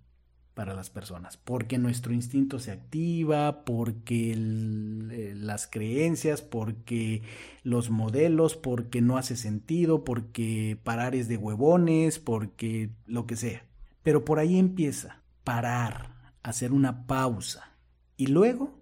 para 0.55 0.73
las 0.73 0.89
personas, 0.89 1.37
porque 1.37 1.77
nuestro 1.77 2.13
instinto 2.13 2.61
se 2.61 2.71
activa, 2.71 3.65
porque 3.65 4.35
eh, 4.35 5.35
las 5.35 5.67
creencias, 5.67 6.43
porque 6.43 7.23
los 7.65 7.91
modelos, 7.91 8.55
porque 8.55 9.01
no 9.01 9.17
hace 9.17 9.35
sentido, 9.35 10.05
porque 10.05 10.79
parar 10.85 11.17
es 11.17 11.27
de 11.27 11.39
huevones, 11.39 12.21
porque 12.21 12.91
lo 13.07 13.27
que 13.27 13.35
sea. 13.35 13.67
Pero 14.05 14.25
por 14.25 14.39
ahí 14.39 14.57
empieza, 14.57 15.25
parar, 15.43 16.35
hacer 16.45 16.71
una 16.71 17.09
pausa. 17.09 17.79
Y 18.17 18.29
luego, 18.29 18.79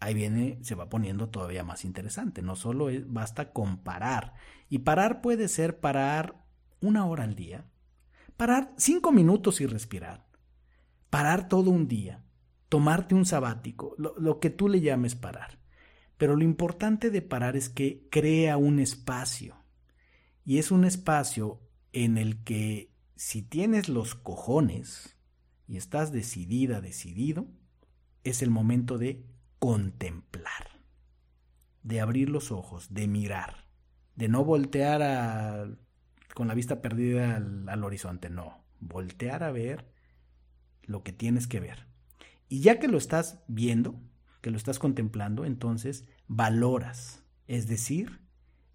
ahí 0.00 0.14
viene, 0.14 0.58
se 0.62 0.74
va 0.74 0.88
poniendo 0.88 1.28
todavía 1.28 1.64
más 1.64 1.84
interesante. 1.84 2.40
No 2.40 2.56
solo 2.56 2.86
basta 3.08 3.52
con 3.52 3.76
parar. 3.76 4.32
Y 4.70 4.78
parar 4.78 5.20
puede 5.20 5.48
ser 5.48 5.80
parar 5.80 6.45
una 6.86 7.06
hora 7.06 7.24
al 7.24 7.34
día, 7.34 7.66
parar 8.36 8.72
cinco 8.76 9.12
minutos 9.12 9.60
y 9.60 9.66
respirar, 9.66 10.26
parar 11.10 11.48
todo 11.48 11.70
un 11.70 11.88
día, 11.88 12.24
tomarte 12.68 13.14
un 13.14 13.26
sabático, 13.26 13.94
lo, 13.98 14.40
que 14.40 14.50
tú 14.50 14.68
le 14.68 14.80
llames 14.80 15.14
parar. 15.14 15.58
Pero 16.16 16.36
lo 16.36 16.44
importante 16.44 17.10
de 17.10 17.22
parar 17.22 17.56
es 17.56 17.68
que 17.68 18.08
crea 18.10 18.56
un 18.56 18.78
espacio. 18.78 19.56
Y 20.44 20.58
es 20.58 20.70
un 20.70 20.84
espacio 20.84 21.60
en 21.92 22.16
el 22.16 22.42
que 22.42 22.92
si 23.16 23.42
tienes 23.42 23.88
los 23.88 24.14
cojones 24.14 25.16
y 25.68 25.76
estás 25.76 26.12
decidida, 26.12 26.80
decidido, 26.80 27.48
es 28.24 28.42
el 28.42 28.50
momento 28.50 28.98
de 28.98 29.24
contemplar, 29.58 30.80
de 31.82 32.00
abrir 32.00 32.30
los 32.30 32.50
ojos, 32.52 32.92
de 32.92 33.08
mirar, 33.08 33.66
de 34.14 34.28
no 34.28 34.44
voltear 34.44 35.02
a 35.02 35.68
con 36.36 36.48
la 36.48 36.54
vista 36.54 36.82
perdida 36.82 37.36
al, 37.36 37.82
horizonte, 37.82 38.28
no, 38.28 38.62
voltear 38.78 39.42
a 39.42 39.50
ver 39.52 39.86
lo 40.82 41.02
que 41.02 41.14
tienes 41.14 41.46
que 41.46 41.60
ver. 41.60 41.86
Y 42.46 42.60
ya 42.60 42.78
que 42.78 42.88
lo 42.88 42.98
estás 42.98 43.42
viendo, 43.48 43.98
que 44.42 44.50
lo 44.50 44.58
estás 44.58 44.78
contemplando, 44.78 45.46
entonces 45.46 46.06
valoras, 46.28 47.24
es 47.46 47.68
decir, 47.68 48.20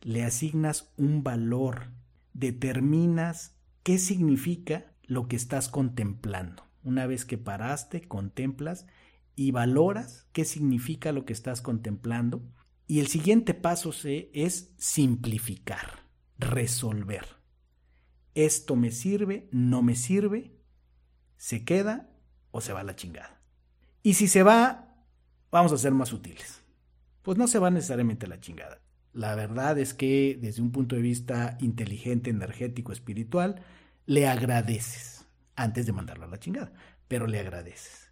le 0.02 0.24
asignas 0.24 0.92
un 0.98 1.22
valor, 1.22 1.92
determinas 2.34 3.56
qué 3.84 4.00
significa 4.00 4.96
lo 5.04 5.28
que 5.28 5.36
estás 5.36 5.70
contemplando. 5.70 6.64
Una 6.82 7.06
vez 7.06 7.26
que 7.26 7.38
paraste, 7.38 8.08
contemplas 8.08 8.88
y 9.36 9.52
valoras 9.52 10.28
qué 10.32 10.46
significa 10.46 11.12
lo 11.12 11.26
que 11.26 11.34
estás 11.34 11.62
contemplando. 11.62 12.42
Y 12.88 13.02
el 13.02 13.06
siguiente 13.06 13.54
paso 13.54 13.92
es 14.04 14.74
simplificar, 14.80 16.08
resolver 16.40 17.40
esto 18.36 18.76
me 18.76 18.92
sirve, 18.92 19.48
no 19.52 19.82
me 19.82 19.96
sirve, 19.96 20.52
se 21.38 21.64
queda 21.64 22.10
o 22.52 22.62
se 22.62 22.74
va 22.74 22.82
a 22.82 22.84
la 22.84 22.96
chingada. 22.96 23.42
Y 24.04 24.14
si 24.14 24.28
se 24.28 24.44
va, 24.44 24.96
vamos 25.52 25.72
a 25.72 25.78
ser 25.78 25.92
más 25.92 26.10
sutiles. 26.10 26.62
Pues 27.22 27.38
no 27.38 27.48
se 27.48 27.60
va 27.60 27.70
necesariamente 27.70 28.26
a 28.26 28.30
la 28.30 28.40
chingada. 28.40 28.82
La 29.14 29.36
verdad 29.36 29.78
es 29.78 29.94
que 29.94 30.38
desde 30.42 30.62
un 30.62 30.72
punto 30.72 30.96
de 30.96 31.02
vista 31.02 31.58
inteligente, 31.60 32.30
energético, 32.30 32.92
espiritual, 32.92 33.64
le 34.06 34.28
agradeces. 34.28 35.26
antes 35.56 35.86
de 35.86 35.92
mandarlo 35.92 36.26
a 36.26 36.30
la 36.30 36.40
chingada, 36.40 36.74
pero 37.08 37.28
le 37.28 37.40
agradeces. 37.40 38.12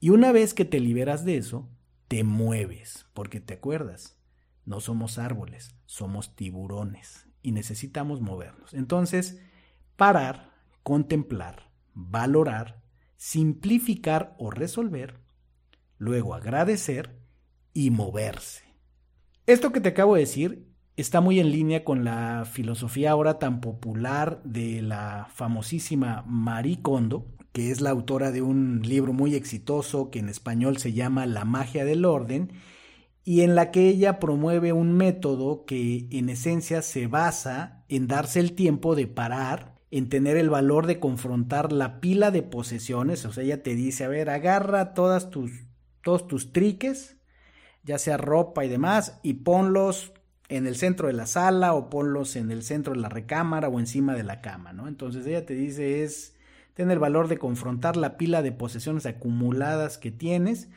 Y 0.00 0.10
una 0.10 0.32
vez 0.32 0.52
que 0.52 0.66
te 0.66 0.80
liberas 0.80 1.24
de 1.24 1.38
eso, 1.38 1.70
te 2.08 2.24
mueves, 2.24 3.06
porque 3.14 3.40
te 3.40 3.54
acuerdas, 3.54 4.18
no 4.66 4.80
somos 4.80 5.18
árboles, 5.18 5.74
somos 5.86 6.36
tiburones 6.36 7.26
y 7.44 7.52
necesitamos 7.52 8.20
movernos. 8.20 8.74
Entonces, 8.74 9.38
parar, 9.94 10.50
contemplar, 10.82 11.70
valorar, 11.92 12.82
simplificar 13.16 14.34
o 14.38 14.50
resolver, 14.50 15.20
luego 15.98 16.34
agradecer 16.34 17.20
y 17.72 17.90
moverse. 17.90 18.64
Esto 19.46 19.72
que 19.72 19.80
te 19.80 19.90
acabo 19.90 20.14
de 20.14 20.22
decir 20.22 20.74
está 20.96 21.20
muy 21.20 21.38
en 21.38 21.50
línea 21.50 21.84
con 21.84 22.02
la 22.02 22.44
filosofía 22.50 23.10
ahora 23.10 23.38
tan 23.38 23.60
popular 23.60 24.42
de 24.44 24.80
la 24.80 25.28
famosísima 25.34 26.24
Marie 26.26 26.80
Kondo, 26.80 27.26
que 27.52 27.70
es 27.70 27.82
la 27.82 27.90
autora 27.90 28.32
de 28.32 28.40
un 28.40 28.80
libro 28.82 29.12
muy 29.12 29.34
exitoso 29.34 30.10
que 30.10 30.18
en 30.18 30.30
español 30.30 30.78
se 30.78 30.94
llama 30.94 31.26
La 31.26 31.44
magia 31.44 31.84
del 31.84 32.06
orden, 32.06 32.52
y 33.24 33.40
en 33.40 33.54
la 33.54 33.70
que 33.70 33.88
ella 33.88 34.20
promueve 34.20 34.72
un 34.72 34.92
método 34.92 35.64
que 35.64 36.06
en 36.10 36.28
esencia 36.28 36.82
se 36.82 37.06
basa 37.06 37.84
en 37.88 38.06
darse 38.06 38.38
el 38.38 38.52
tiempo 38.52 38.94
de 38.94 39.06
parar, 39.06 39.74
en 39.90 40.10
tener 40.10 40.36
el 40.36 40.50
valor 40.50 40.86
de 40.86 41.00
confrontar 41.00 41.72
la 41.72 42.00
pila 42.00 42.30
de 42.30 42.42
posesiones, 42.42 43.24
o 43.24 43.32
sea, 43.32 43.44
ella 43.44 43.62
te 43.62 43.74
dice, 43.74 44.04
a 44.04 44.08
ver, 44.08 44.28
agarra 44.28 44.92
todas 44.92 45.30
tus, 45.30 45.50
todos 46.02 46.26
tus 46.26 46.52
triques, 46.52 47.16
ya 47.82 47.98
sea 47.98 48.18
ropa 48.18 48.64
y 48.64 48.68
demás, 48.68 49.18
y 49.22 49.34
ponlos 49.34 50.12
en 50.48 50.66
el 50.66 50.76
centro 50.76 51.06
de 51.06 51.14
la 51.14 51.26
sala 51.26 51.72
o 51.72 51.88
ponlos 51.88 52.36
en 52.36 52.50
el 52.50 52.62
centro 52.62 52.92
de 52.92 53.00
la 53.00 53.08
recámara 53.08 53.68
o 53.68 53.80
encima 53.80 54.14
de 54.14 54.24
la 54.24 54.42
cama, 54.42 54.72
¿no? 54.74 54.88
Entonces 54.88 55.26
ella 55.26 55.46
te 55.46 55.54
dice 55.54 56.02
es 56.02 56.34
tener 56.74 56.94
el 56.94 56.98
valor 56.98 57.28
de 57.28 57.38
confrontar 57.38 57.96
la 57.96 58.16
pila 58.18 58.42
de 58.42 58.52
posesiones 58.52 59.06
acumuladas 59.06 59.96
que 59.96 60.10
tienes 60.10 60.68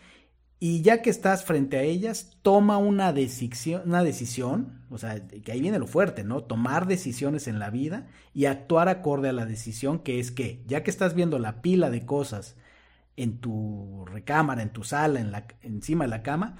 y 0.59 0.81
ya 0.81 1.03
que 1.03 1.11
estás 1.11 1.45
frente 1.45 1.77
a 1.77 1.83
ellas, 1.83 2.37
toma 2.41 2.77
una 2.77 3.13
decisión, 3.13 3.83
una 3.85 4.03
decisión, 4.03 4.81
o 4.89 4.97
sea, 4.97 5.27
que 5.27 5.51
ahí 5.51 5.61
viene 5.61 5.77
lo 5.77 5.85
fuerte, 5.85 6.23
¿no? 6.23 6.43
Tomar 6.43 6.87
decisiones 6.87 7.47
en 7.47 7.59
la 7.59 7.69
vida 7.69 8.07
y 8.33 8.45
actuar 8.45 8.89
acorde 8.89 9.29
a 9.29 9.33
la 9.33 9.45
decisión, 9.45 9.99
que 9.99 10.19
es 10.19 10.31
que, 10.31 10.63
ya 10.65 10.81
que 10.81 10.89
estás 10.89 11.13
viendo 11.13 11.37
la 11.37 11.61
pila 11.61 11.91
de 11.91 12.07
cosas 12.07 12.55
en 13.15 13.39
tu 13.39 14.05
recámara, 14.05 14.63
en 14.63 14.71
tu 14.71 14.83
sala, 14.83 15.19
en 15.19 15.31
la, 15.31 15.45
encima 15.61 16.05
de 16.05 16.09
la 16.09 16.23
cama, 16.23 16.57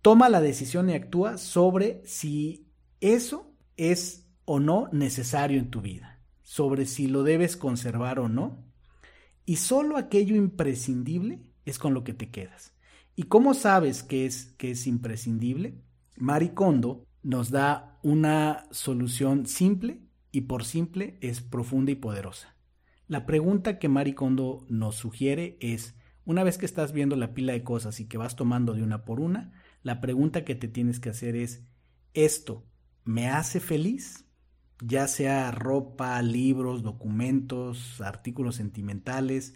toma 0.00 0.28
la 0.28 0.40
decisión 0.40 0.88
y 0.88 0.94
actúa 0.94 1.36
sobre 1.36 2.02
si 2.04 2.68
eso 3.00 3.52
es 3.76 4.28
o 4.44 4.60
no 4.60 4.88
necesario 4.92 5.58
en 5.58 5.70
tu 5.70 5.80
vida, 5.80 6.20
sobre 6.42 6.86
si 6.86 7.08
lo 7.08 7.24
debes 7.24 7.56
conservar 7.56 8.20
o 8.20 8.28
no, 8.28 8.64
y 9.44 9.56
solo 9.56 9.96
aquello 9.96 10.36
imprescindible 10.36 11.42
es 11.64 11.80
con 11.80 11.94
lo 11.94 12.04
que 12.04 12.14
te 12.14 12.30
quedas. 12.30 12.73
¿Y 13.16 13.24
cómo 13.24 13.54
sabes 13.54 14.02
que 14.02 14.26
es, 14.26 14.54
que 14.58 14.72
es 14.72 14.86
imprescindible? 14.86 15.80
Maricondo 16.16 17.06
nos 17.22 17.50
da 17.50 17.98
una 18.02 18.66
solución 18.70 19.46
simple 19.46 20.00
y 20.32 20.42
por 20.42 20.64
simple 20.64 21.18
es 21.20 21.40
profunda 21.40 21.92
y 21.92 21.96
poderosa. 21.96 22.56
La 23.06 23.26
pregunta 23.26 23.78
que 23.78 23.88
Maricondo 23.88 24.66
nos 24.68 24.96
sugiere 24.96 25.56
es, 25.60 25.94
una 26.24 26.42
vez 26.42 26.58
que 26.58 26.66
estás 26.66 26.92
viendo 26.92 27.16
la 27.16 27.34
pila 27.34 27.52
de 27.52 27.62
cosas 27.62 28.00
y 28.00 28.06
que 28.06 28.18
vas 28.18 28.34
tomando 28.34 28.72
de 28.74 28.82
una 28.82 29.04
por 29.04 29.20
una, 29.20 29.52
la 29.82 30.00
pregunta 30.00 30.44
que 30.44 30.54
te 30.54 30.68
tienes 30.68 30.98
que 30.98 31.10
hacer 31.10 31.36
es, 31.36 31.62
¿esto 32.14 32.64
me 33.04 33.28
hace 33.28 33.60
feliz? 33.60 34.24
Ya 34.82 35.06
sea 35.06 35.50
ropa, 35.50 36.20
libros, 36.22 36.82
documentos, 36.82 38.00
artículos 38.00 38.56
sentimentales, 38.56 39.54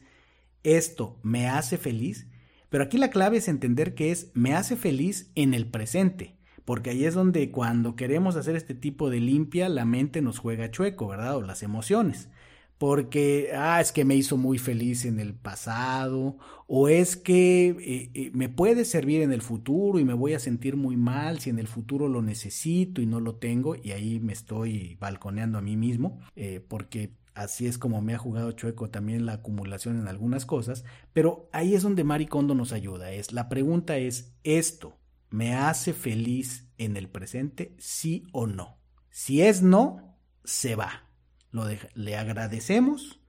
¿esto 0.63 1.19
me 1.23 1.49
hace 1.49 1.77
feliz? 1.77 2.29
Pero 2.69 2.85
aquí 2.85 2.99
la 2.99 3.11
clave 3.11 3.39
es 3.39 3.49
entender 3.49 3.95
que 3.95 4.11
es 4.11 4.31
me 4.35 4.55
hace 4.55 4.77
feliz 4.77 5.31
en 5.35 5.55
el 5.55 5.67
presente, 5.67 6.37
porque 6.65 6.91
ahí 6.91 7.05
es 7.05 7.15
donde 7.15 7.51
cuando 7.51 7.97
queremos 7.97 8.37
hacer 8.37 8.57
este 8.57 8.75
tipo 8.75 9.09
de 9.09 9.21
limpia, 9.21 9.69
la 9.69 9.85
mente 9.85 10.21
nos 10.21 10.39
juega 10.39 10.71
chueco, 10.71 11.09
¿verdad? 11.09 11.37
O 11.37 11.43
las 11.43 11.63
emociones. 11.63 12.29
Porque, 12.77 13.51
ah, 13.57 13.81
es 13.81 13.91
que 13.91 14.05
me 14.05 14.15
hizo 14.15 14.37
muy 14.37 14.59
feliz 14.59 15.05
en 15.05 15.19
el 15.19 15.35
pasado, 15.35 16.37
o 16.69 16.89
es 16.89 17.17
que 17.17 17.71
eh, 17.71 18.11
eh, 18.15 18.31
me 18.35 18.49
puede 18.49 18.85
servir 18.85 19.23
en 19.23 19.33
el 19.33 19.43
futuro 19.43 19.99
y 19.99 20.05
me 20.05 20.15
voy 20.15 20.35
a 20.35 20.39
sentir 20.39 20.77
muy 20.77 20.97
mal 20.97 21.41
si 21.41 21.51
en 21.51 21.59
el 21.59 21.67
futuro 21.67 22.09
lo 22.09 22.23
necesito 22.23 23.01
y 23.01 23.07
no 23.07 23.19
lo 23.19 23.35
tengo, 23.35 23.75
y 23.75 23.91
ahí 23.93 24.21
me 24.21 24.33
estoy 24.33 24.97
balconeando 25.01 25.59
a 25.59 25.63
mí 25.63 25.77
mismo, 25.77 26.21
eh, 26.37 26.61
porque 26.69 27.15
así 27.39 27.67
es 27.67 27.79
como 27.79 28.03
me 28.03 28.15
ha 28.15 28.19
jugado 28.19 28.53
chueco 28.53 28.91
también 28.91 29.27
la 29.27 29.35
acumulación 29.35 29.99
en 29.99 30.09
algunas 30.09 30.45
cosas, 30.45 30.85
pero 31.13 31.49
ahí 31.53 31.75
es 31.75 31.83
donde 31.83 32.05
Mari 32.05 32.27
Kondo 32.27 32.55
nos 32.55 32.73
ayuda. 32.73 33.13
Es, 33.13 33.33
la 33.33 33.49
pregunta 33.49 33.97
es, 33.97 34.35
¿esto 34.43 34.99
me 35.31 35.55
hace 35.55 35.93
feliz 35.93 36.69
en 36.79 36.97
el 36.97 37.09
presente, 37.09 37.75
sí 37.79 38.27
o 38.33 38.47
no? 38.47 38.79
Si 39.11 39.43
es 39.43 39.63
no, 39.63 40.19
se 40.45 40.75
va. 40.75 41.05
Lo 41.51 41.65
le 41.95 42.17
agradecemos 42.17 43.21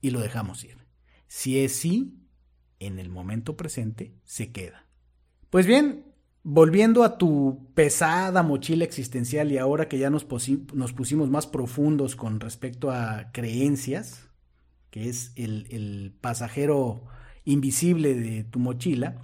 y 0.00 0.10
lo 0.10 0.20
dejamos 0.20 0.64
ir. 0.64 0.78
Si 1.28 1.60
es 1.60 1.72
sí, 1.72 2.26
en 2.78 2.98
el 2.98 3.10
momento 3.10 3.56
presente, 3.56 4.16
se 4.24 4.52
queda. 4.52 4.86
Pues 5.50 5.66
bien, 5.66 6.09
Volviendo 6.42 7.04
a 7.04 7.18
tu 7.18 7.68
pesada 7.74 8.42
mochila 8.42 8.84
existencial 8.84 9.52
y 9.52 9.58
ahora 9.58 9.88
que 9.88 9.98
ya 9.98 10.08
nos, 10.08 10.26
nos 10.72 10.92
pusimos 10.94 11.28
más 11.28 11.46
profundos 11.46 12.16
con 12.16 12.40
respecto 12.40 12.90
a 12.90 13.30
creencias, 13.32 14.30
que 14.90 15.10
es 15.10 15.32
el, 15.36 16.14
pasajero 16.20 17.02
invisible 17.44 18.14
de 18.14 18.44
tu 18.44 18.58
mochila, 18.58 19.18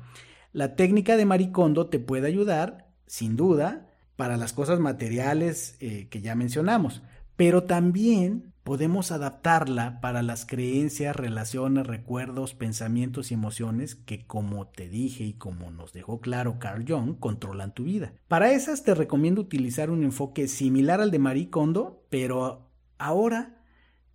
la 0.52 0.76
técnica 0.76 1.16
de 1.16 1.24
Maricondo 1.24 1.88
te 1.88 1.98
puede 1.98 2.26
ayudar, 2.26 2.90
sin 3.06 3.36
duda, 3.36 3.90
para 4.16 4.36
las 4.36 4.52
cosas 4.52 4.78
materiales 4.78 5.76
eh, 5.80 6.08
que 6.10 6.20
ya 6.20 6.34
mencionamos, 6.34 7.02
pero 7.36 7.64
también 7.64 8.52
podemos 8.66 9.12
adaptarla 9.12 10.00
para 10.00 10.22
las 10.22 10.44
creencias, 10.44 11.14
relaciones, 11.14 11.86
recuerdos, 11.86 12.52
pensamientos 12.52 13.30
y 13.30 13.34
emociones 13.34 13.94
que, 13.94 14.26
como 14.26 14.66
te 14.66 14.88
dije 14.88 15.22
y 15.22 15.34
como 15.34 15.70
nos 15.70 15.92
dejó 15.92 16.20
claro 16.20 16.58
Carl 16.58 16.84
Jung, 16.84 17.16
controlan 17.20 17.74
tu 17.74 17.84
vida. 17.84 18.14
Para 18.26 18.50
esas 18.50 18.82
te 18.82 18.96
recomiendo 18.96 19.40
utilizar 19.40 19.88
un 19.88 20.02
enfoque 20.02 20.48
similar 20.48 21.00
al 21.00 21.12
de 21.12 21.20
Marie 21.20 21.48
Kondo, 21.48 22.04
pero 22.10 22.72
ahora 22.98 23.62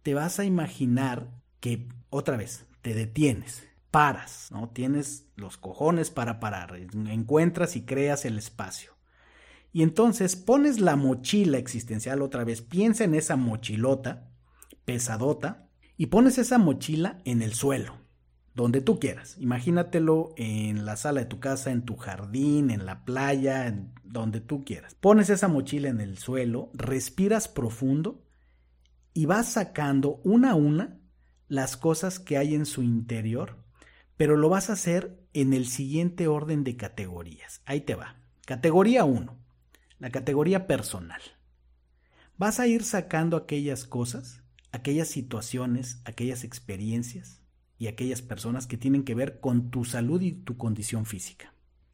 te 0.03 0.15
vas 0.15 0.37
a 0.37 0.43
imaginar 0.43 1.31
que, 1.61 1.87
otra 2.09 2.35
vez, 2.35 2.65
te 2.81 2.93
detienes, 2.93 3.63
paras, 3.89 4.49
¿no? 4.51 4.67
Tienes 4.67 5.29
los 5.37 5.55
cojones 5.55 6.11
para 6.11 6.41
parar, 6.41 6.75
encuentras 6.75 7.77
y 7.77 7.83
creas 7.83 8.25
el 8.25 8.37
espacio. 8.37 8.91
Y 9.71 9.81
entonces 9.81 10.35
pones 10.35 10.81
la 10.81 10.97
mochila 10.97 11.57
existencial 11.57 12.21
otra 12.21 12.43
vez, 12.43 12.61
piensa 12.61 13.05
en 13.05 13.15
esa 13.15 13.37
mochilota, 13.37 14.27
pesadota 14.85 15.69
y 15.97 16.07
pones 16.07 16.37
esa 16.37 16.57
mochila 16.57 17.21
en 17.25 17.41
el 17.41 17.53
suelo, 17.53 17.97
donde 18.55 18.81
tú 18.81 18.99
quieras. 18.99 19.37
Imagínatelo 19.39 20.33
en 20.37 20.85
la 20.85 20.95
sala 20.95 21.21
de 21.21 21.27
tu 21.27 21.39
casa, 21.39 21.71
en 21.71 21.83
tu 21.83 21.95
jardín, 21.95 22.71
en 22.71 22.85
la 22.85 23.05
playa, 23.05 23.67
en 23.67 23.93
donde 24.03 24.41
tú 24.41 24.63
quieras. 24.63 24.95
Pones 24.95 25.29
esa 25.29 25.47
mochila 25.47 25.89
en 25.89 26.01
el 26.01 26.17
suelo, 26.17 26.71
respiras 26.73 27.47
profundo 27.47 28.23
y 29.13 29.25
vas 29.25 29.53
sacando 29.53 30.21
una 30.23 30.51
a 30.51 30.55
una 30.55 30.99
las 31.47 31.77
cosas 31.77 32.19
que 32.19 32.37
hay 32.37 32.55
en 32.55 32.65
su 32.65 32.81
interior, 32.81 33.57
pero 34.17 34.37
lo 34.37 34.49
vas 34.49 34.69
a 34.69 34.73
hacer 34.73 35.19
en 35.33 35.53
el 35.53 35.67
siguiente 35.67 36.27
orden 36.27 36.63
de 36.63 36.77
categorías. 36.77 37.61
Ahí 37.65 37.81
te 37.81 37.95
va. 37.95 38.15
Categoría 38.45 39.03
1, 39.03 39.37
la 39.99 40.09
categoría 40.09 40.65
personal. 40.65 41.21
Vas 42.37 42.59
a 42.59 42.67
ir 42.67 42.83
sacando 42.83 43.37
aquellas 43.37 43.85
cosas 43.85 44.40
aquellas 44.71 45.07
situaciones, 45.07 46.01
aquellas 46.05 46.43
experiencias 46.43 47.41
y 47.77 47.87
aquellas 47.87 48.21
personas 48.21 48.67
que 48.67 48.77
tienen 48.77 49.03
que 49.03 49.15
ver 49.15 49.39
con 49.39 49.71
tu 49.71 49.85
salud 49.85 50.21
y 50.21 50.31
tu 50.31 50.57
condición 50.57 51.05
física. 51.05 51.53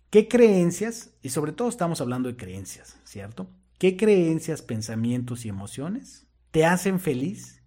¿Qué 0.09 0.27
creencias, 0.27 1.13
y 1.21 1.29
sobre 1.29 1.51
todo 1.51 1.69
estamos 1.69 1.99
hablando 2.01 2.29
de 2.29 2.37
creencias, 2.37 2.99
¿cierto? 3.03 3.49
¿Qué 3.77 3.97
creencias, 3.97 4.61
pensamientos 4.61 5.45
y 5.45 5.49
emociones 5.49 6.27
te 6.51 6.65
hacen 6.65 6.99
feliz 6.99 7.61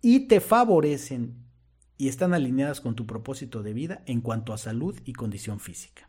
y 0.00 0.28
te 0.28 0.40
favorecen 0.40 1.44
y 1.98 2.08
están 2.08 2.34
alineadas 2.34 2.80
con 2.80 2.94
tu 2.94 3.06
propósito 3.06 3.62
de 3.62 3.72
vida 3.72 4.02
en 4.06 4.20
cuanto 4.20 4.52
a 4.52 4.58
salud 4.58 4.98
y 5.04 5.12
condición 5.12 5.60
física? 5.60 6.08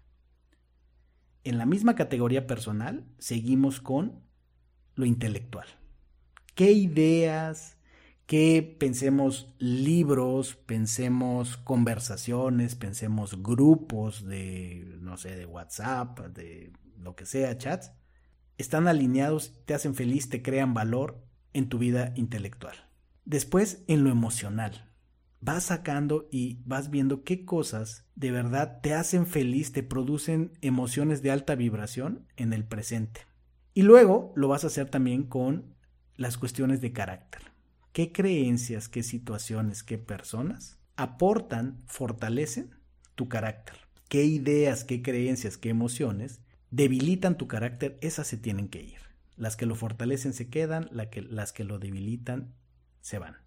En 1.44 1.58
la 1.58 1.66
misma 1.66 1.96
categoría 1.96 2.48
personal, 2.48 3.06
seguimos 3.18 3.82
con 3.82 4.24
lo 4.96 5.06
intelectual. 5.06 5.68
¿Qué 6.56 6.72
ideas, 6.72 7.73
que 8.34 8.64
pensemos 8.80 9.54
libros, 9.60 10.56
pensemos 10.56 11.58
conversaciones, 11.58 12.74
pensemos 12.74 13.44
grupos 13.44 14.26
de, 14.26 14.98
no 15.02 15.18
sé, 15.18 15.36
de 15.36 15.46
WhatsApp, 15.46 16.20
de 16.30 16.74
lo 16.98 17.16
que 17.16 17.28
sea, 17.28 17.56
chats, 17.60 17.92
están 18.58 18.88
alineados, 18.88 19.64
te 19.66 19.76
hacen 19.76 19.94
feliz, 19.94 20.30
te 20.30 20.42
crean 20.42 20.74
valor 20.74 21.24
en 21.54 21.70
tu 21.70 21.78
vida 21.78 22.12
intelectual. 22.16 22.76
Después, 23.24 23.84
en 23.88 24.04
lo 24.04 24.10
emocional. 24.10 24.90
vas 25.40 25.66
sacando 25.66 26.28
y 26.32 26.64
vas 26.66 26.90
viendo 26.90 27.24
qué 27.24 27.46
cosas 27.46 28.08
de 28.16 28.32
verdad 28.32 28.80
te 28.82 28.96
hacen 28.96 29.28
feliz, 29.28 29.74
te 29.74 29.84
producen 29.84 30.54
emociones 30.62 31.22
de 31.22 31.30
alta 31.30 31.54
vibración 31.54 32.26
en 32.36 32.52
el 32.52 32.66
presente. 32.66 33.28
Y 33.76 33.84
luego 33.84 34.34
lo 34.36 34.48
vas 34.48 34.64
a 34.64 34.68
hacer 34.68 34.90
también 34.90 35.22
con 35.22 35.76
las 36.16 36.40
cuestiones 36.40 36.82
de 36.82 36.94
carácter. 36.94 37.53
¿Qué 37.94 38.12
creencias, 38.12 38.90
qué 38.90 39.04
situaciones, 39.04 39.84
qué 39.84 40.00
personas 40.00 40.80
aportan, 40.96 41.84
fortalecen 41.86 42.72
tu 43.14 43.30
carácter? 43.30 43.76
¿Qué 44.10 44.24
ideas, 44.24 44.84
qué 44.84 45.04
creencias, 45.04 45.58
qué 45.58 45.70
emociones 45.70 46.42
debilitan 46.72 47.38
tu 47.38 47.48
carácter? 47.48 48.00
Esas 48.02 48.26
se 48.26 48.38
tienen 48.38 48.68
que 48.68 48.82
ir. 48.82 48.98
Las 49.38 49.56
que 49.56 49.68
lo 49.68 49.76
fortalecen 49.76 50.34
se 50.34 50.50
quedan, 50.50 50.90
las 50.92 51.54
que 51.54 51.64
lo 51.64 51.78
debilitan 51.78 52.56
se 53.02 53.20
van. 53.20 53.38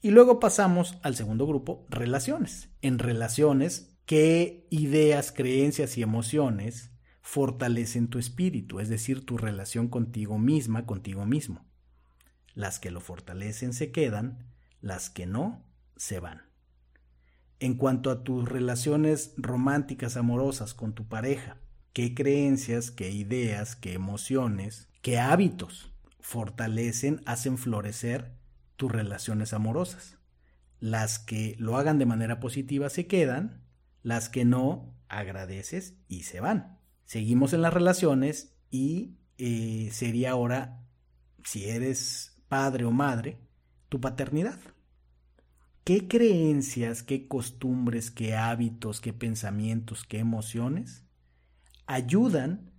Y 0.00 0.10
luego 0.10 0.40
pasamos 0.40 0.98
al 1.02 1.14
segundo 1.14 1.46
grupo, 1.46 1.86
relaciones. 1.88 2.70
En 2.80 2.98
relaciones, 2.98 3.96
¿qué 4.04 4.66
ideas, 4.70 5.30
creencias 5.30 5.96
y 5.96 6.02
emociones 6.02 6.90
fortalecen 7.20 8.08
tu 8.08 8.18
espíritu? 8.18 8.80
Es 8.80 8.88
decir, 8.88 9.24
tu 9.24 9.38
relación 9.38 9.86
contigo 9.86 10.40
misma, 10.40 10.86
contigo 10.86 11.24
mismo. 11.24 11.64
Las 12.54 12.78
que 12.78 12.90
lo 12.90 13.00
fortalecen 13.00 13.72
se 13.72 13.92
quedan, 13.92 14.46
las 14.80 15.10
que 15.10 15.26
no 15.26 15.64
se 15.96 16.20
van. 16.20 16.42
En 17.60 17.74
cuanto 17.74 18.10
a 18.10 18.24
tus 18.24 18.48
relaciones 18.48 19.34
románticas, 19.36 20.16
amorosas 20.16 20.74
con 20.74 20.94
tu 20.94 21.08
pareja, 21.08 21.58
¿qué 21.92 22.14
creencias, 22.14 22.90
qué 22.90 23.10
ideas, 23.10 23.76
qué 23.76 23.92
emociones, 23.92 24.88
qué 25.00 25.18
hábitos 25.18 25.92
fortalecen, 26.20 27.22
hacen 27.24 27.58
florecer 27.58 28.34
tus 28.76 28.90
relaciones 28.90 29.52
amorosas? 29.52 30.18
Las 30.80 31.20
que 31.20 31.54
lo 31.58 31.76
hagan 31.76 31.98
de 31.98 32.06
manera 32.06 32.40
positiva 32.40 32.90
se 32.90 33.06
quedan, 33.06 33.62
las 34.02 34.28
que 34.28 34.44
no, 34.44 34.96
agradeces 35.08 35.94
y 36.08 36.24
se 36.24 36.40
van. 36.40 36.78
Seguimos 37.04 37.52
en 37.52 37.62
las 37.62 37.72
relaciones 37.72 38.56
y 38.70 39.18
eh, 39.38 39.90
sería 39.92 40.32
ahora, 40.32 40.82
si 41.44 41.68
eres 41.68 42.31
padre 42.52 42.84
o 42.84 42.90
madre, 42.90 43.38
tu 43.88 43.98
paternidad. 43.98 44.60
¿Qué 45.84 46.06
creencias, 46.06 47.02
qué 47.02 47.26
costumbres, 47.26 48.10
qué 48.10 48.36
hábitos, 48.36 49.00
qué 49.00 49.14
pensamientos, 49.14 50.04
qué 50.04 50.18
emociones 50.18 51.02
ayudan 51.86 52.70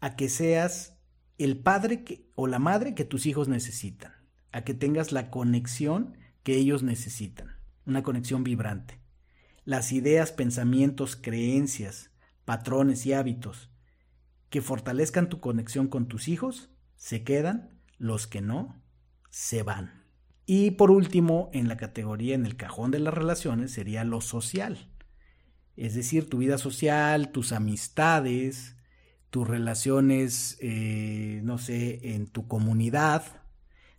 a 0.00 0.14
que 0.14 0.28
seas 0.28 0.98
el 1.38 1.56
padre 1.56 2.04
o 2.34 2.46
la 2.46 2.58
madre 2.58 2.94
que 2.94 3.06
tus 3.06 3.24
hijos 3.24 3.48
necesitan? 3.48 4.12
A 4.52 4.60
que 4.60 4.74
tengas 4.74 5.10
la 5.10 5.30
conexión 5.30 6.18
que 6.42 6.56
ellos 6.56 6.82
necesitan, 6.82 7.48
una 7.86 8.02
conexión 8.02 8.44
vibrante. 8.44 9.00
Las 9.64 9.92
ideas, 9.92 10.32
pensamientos, 10.32 11.16
creencias, 11.16 12.10
patrones 12.44 13.06
y 13.06 13.14
hábitos 13.14 13.70
que 14.50 14.60
fortalezcan 14.60 15.30
tu 15.30 15.40
conexión 15.40 15.88
con 15.88 16.08
tus 16.08 16.28
hijos 16.28 16.68
se 16.96 17.24
quedan, 17.24 17.80
los 17.96 18.26
que 18.26 18.42
no 18.42 18.83
se 19.34 19.64
van. 19.64 20.04
Y 20.46 20.70
por 20.72 20.92
último, 20.92 21.50
en 21.52 21.66
la 21.66 21.76
categoría, 21.76 22.36
en 22.36 22.46
el 22.46 22.56
cajón 22.56 22.92
de 22.92 23.00
las 23.00 23.12
relaciones, 23.12 23.72
sería 23.72 24.04
lo 24.04 24.20
social. 24.20 24.92
Es 25.76 25.96
decir, 25.96 26.30
tu 26.30 26.38
vida 26.38 26.56
social, 26.56 27.32
tus 27.32 27.50
amistades, 27.50 28.76
tus 29.30 29.48
relaciones, 29.48 30.56
eh, 30.60 31.40
no 31.42 31.58
sé, 31.58 32.14
en 32.14 32.28
tu 32.28 32.46
comunidad, 32.46 33.24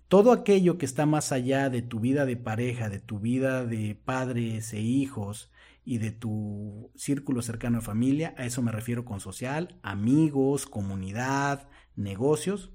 todo 0.08 0.32
aquello 0.32 0.78
que 0.78 0.86
está 0.86 1.06
más 1.06 1.34
allá 1.34 1.70
de 1.70 1.82
tu 1.82 2.00
vida 2.00 2.26
de 2.26 2.38
pareja, 2.38 2.88
de 2.88 3.00
tu 3.00 3.20
vida 3.20 3.66
de 3.66 3.94
padres 3.94 4.72
e 4.72 4.80
hijos 4.80 5.52
y 5.84 5.98
de 5.98 6.12
tu 6.12 6.92
círculo 6.96 7.42
cercano 7.42 7.80
de 7.80 7.86
familia, 7.86 8.34
a 8.38 8.46
eso 8.46 8.62
me 8.62 8.72
refiero 8.72 9.04
con 9.04 9.20
social, 9.20 9.78
amigos, 9.84 10.66
comunidad, 10.66 11.68
negocios, 11.98 12.72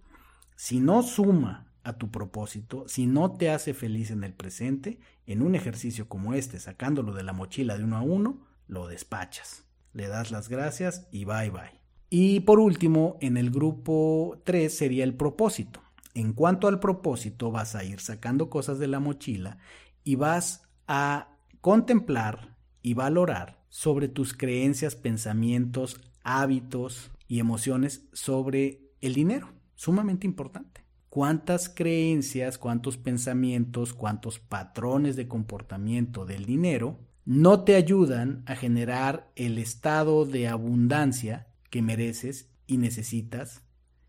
si 0.57 0.81
no 0.81 1.03
suma 1.03 1.70
a 1.85 1.95
tu 1.95 2.11
propósito, 2.11 2.85
si 2.89 3.07
no 3.07 3.33
te 3.33 3.51
hace 3.51 3.75
feliz 3.75 4.11
en 4.11 4.25
el 4.25 4.33
presente, 4.33 5.01
en 5.27 5.43
un 5.43 5.55
ejercicio 5.55 6.09
como 6.09 6.35
este, 6.35 6.61
sacándolo 6.61 7.15
de 7.15 7.23
la 7.23 7.33
mochila 7.33 7.77
de 7.77 7.85
uno 7.85 7.97
a 7.97 8.03
uno, 8.03 8.47
lo 8.67 8.87
despachas. 8.87 9.65
Le 9.93 10.09
das 10.09 10.31
las 10.31 10.49
gracias 10.49 11.07
y 11.11 11.25
bye 11.25 11.51
bye. 11.51 11.81
Y 12.11 12.41
por 12.41 12.59
último, 12.59 13.17
en 13.21 13.37
el 13.37 13.51
grupo 13.51 14.41
3 14.45 14.77
sería 14.77 15.05
el 15.05 15.15
propósito. 15.15 15.81
En 16.15 16.33
cuanto 16.33 16.69
al 16.69 16.81
propósito, 16.81 17.51
vas 17.51 17.75
a 17.75 17.85
ir 17.85 18.01
sacando 18.01 18.51
cosas 18.51 18.79
de 18.79 18.89
la 18.89 19.01
mochila 19.01 19.59
y 20.03 20.17
vas 20.17 20.69
a 20.87 21.29
contemplar 21.61 22.57
y 22.83 22.95
valorar 22.95 23.63
sobre 23.69 24.09
tus 24.09 24.35
creencias, 24.35 24.97
pensamientos, 24.97 26.01
hábitos 26.25 27.11
y 27.29 27.39
emociones 27.39 28.09
sobre 28.13 28.81
el 29.01 29.15
dinero. 29.15 29.51
Sumamente 29.77 30.27
importante 30.27 30.81
cuántas 31.11 31.69
creencias, 31.69 32.57
cuántos 32.57 32.97
pensamientos, 32.97 33.93
cuántos 33.93 34.39
patrones 34.39 35.17
de 35.17 35.29
comportamiento 35.29 36.25
del 36.25 36.47
dinero 36.47 37.01
no 37.27 37.65
te 37.65 37.75
ayudan 37.75 38.43
a 38.47 38.57
generar 38.57 39.31
el 39.37 39.59
estado 39.59 40.25
de 40.25 40.49
abundancia 40.49 41.49
que 41.69 41.83
mereces 41.83 42.51
y 42.67 42.79
necesitas 42.79 43.63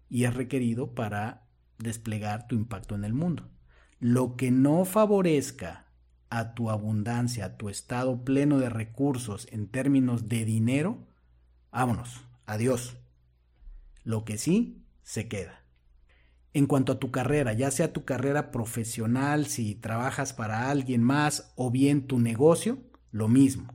y 0.09 0.23
es 0.23 0.33
requerido 0.33 0.93
para 0.93 1.47
desplegar 1.79 2.47
tu 2.47 2.55
impacto 2.55 2.95
en 2.95 3.03
el 3.03 3.13
mundo. 3.13 3.49
Lo 3.99 4.35
que 4.35 4.51
no 4.51 4.85
favorezca 4.85 5.87
a 6.29 6.53
tu 6.53 6.69
abundancia, 6.69 7.45
a 7.45 7.57
tu 7.57 7.69
estado 7.69 8.23
pleno 8.23 8.59
de 8.59 8.69
recursos 8.69 9.47
en 9.51 9.67
términos 9.67 10.29
de 10.29 10.45
dinero, 10.45 11.07
vámonos, 11.71 12.21
adiós. 12.45 12.97
Lo 14.03 14.23
que 14.23 14.37
sí, 14.37 14.85
se 15.03 15.27
queda 15.27 15.60
en 16.53 16.65
cuanto 16.65 16.91
a 16.91 16.99
tu 16.99 17.11
carrera, 17.11 17.53
ya 17.53 17.71
sea 17.71 17.93
tu 17.93 18.03
carrera 18.03 18.51
profesional, 18.51 19.45
si 19.47 19.75
trabajas 19.75 20.33
para 20.33 20.69
alguien 20.69 21.01
más 21.01 21.53
o 21.55 21.71
bien 21.71 22.07
tu 22.07 22.19
negocio, 22.19 22.79
lo 23.11 23.27
mismo. 23.27 23.73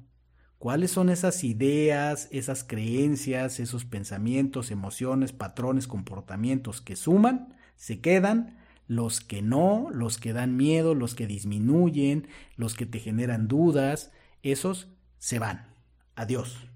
¿Cuáles 0.58 0.90
son 0.90 1.10
esas 1.10 1.44
ideas, 1.44 2.28
esas 2.32 2.64
creencias, 2.64 3.60
esos 3.60 3.84
pensamientos, 3.84 4.70
emociones, 4.70 5.32
patrones, 5.32 5.86
comportamientos 5.86 6.80
que 6.80 6.96
suman, 6.96 7.54
se 7.76 8.00
quedan, 8.00 8.58
los 8.88 9.20
que 9.20 9.42
no, 9.42 9.88
los 9.90 10.18
que 10.18 10.32
dan 10.32 10.56
miedo, 10.56 10.94
los 10.94 11.14
que 11.14 11.26
disminuyen, 11.26 12.28
los 12.56 12.74
que 12.74 12.86
te 12.86 13.00
generan 13.00 13.48
dudas, 13.48 14.12
esos 14.42 14.88
se 15.18 15.38
van. 15.38 15.74
Adiós. 16.14 16.68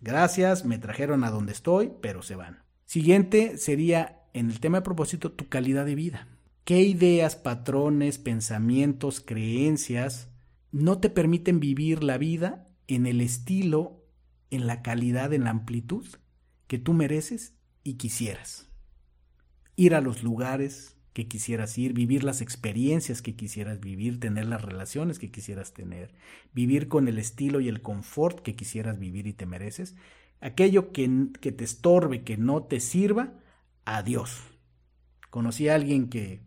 Gracias, 0.00 0.64
me 0.64 0.78
trajeron 0.78 1.24
a 1.24 1.30
donde 1.30 1.52
estoy, 1.52 1.92
pero 2.02 2.22
se 2.22 2.36
van. 2.36 2.62
Siguiente 2.84 3.56
sería 3.56 4.23
en 4.34 4.50
el 4.50 4.60
tema 4.60 4.78
de 4.78 4.82
propósito 4.82 5.32
tu 5.32 5.48
calidad 5.48 5.86
de 5.86 5.94
vida. 5.94 6.28
¿Qué 6.64 6.82
ideas, 6.82 7.36
patrones, 7.36 8.18
pensamientos, 8.18 9.20
creencias 9.20 10.28
no 10.72 10.98
te 10.98 11.08
permiten 11.08 11.60
vivir 11.60 12.02
la 12.02 12.18
vida 12.18 12.68
en 12.88 13.06
el 13.06 13.20
estilo, 13.20 14.04
en 14.50 14.66
la 14.66 14.82
calidad, 14.82 15.32
en 15.32 15.44
la 15.44 15.50
amplitud 15.50 16.06
que 16.66 16.78
tú 16.78 16.92
mereces 16.92 17.54
y 17.84 17.94
quisieras? 17.94 18.68
Ir 19.76 19.94
a 19.94 20.00
los 20.00 20.22
lugares 20.22 20.96
que 21.12 21.28
quisieras 21.28 21.78
ir, 21.78 21.92
vivir 21.92 22.24
las 22.24 22.40
experiencias 22.40 23.22
que 23.22 23.36
quisieras 23.36 23.78
vivir, 23.78 24.18
tener 24.18 24.46
las 24.46 24.62
relaciones 24.62 25.20
que 25.20 25.30
quisieras 25.30 25.72
tener, 25.72 26.12
vivir 26.52 26.88
con 26.88 27.06
el 27.06 27.18
estilo 27.18 27.60
y 27.60 27.68
el 27.68 27.82
confort 27.82 28.40
que 28.40 28.56
quisieras 28.56 28.98
vivir 28.98 29.28
y 29.28 29.32
te 29.32 29.46
mereces, 29.46 29.94
aquello 30.40 30.90
que, 30.90 31.28
que 31.40 31.52
te 31.52 31.62
estorbe, 31.62 32.24
que 32.24 32.36
no 32.36 32.64
te 32.64 32.80
sirva, 32.80 33.43
adiós. 33.84 34.42
Conocí 35.30 35.68
a 35.68 35.74
alguien 35.74 36.08
que 36.08 36.42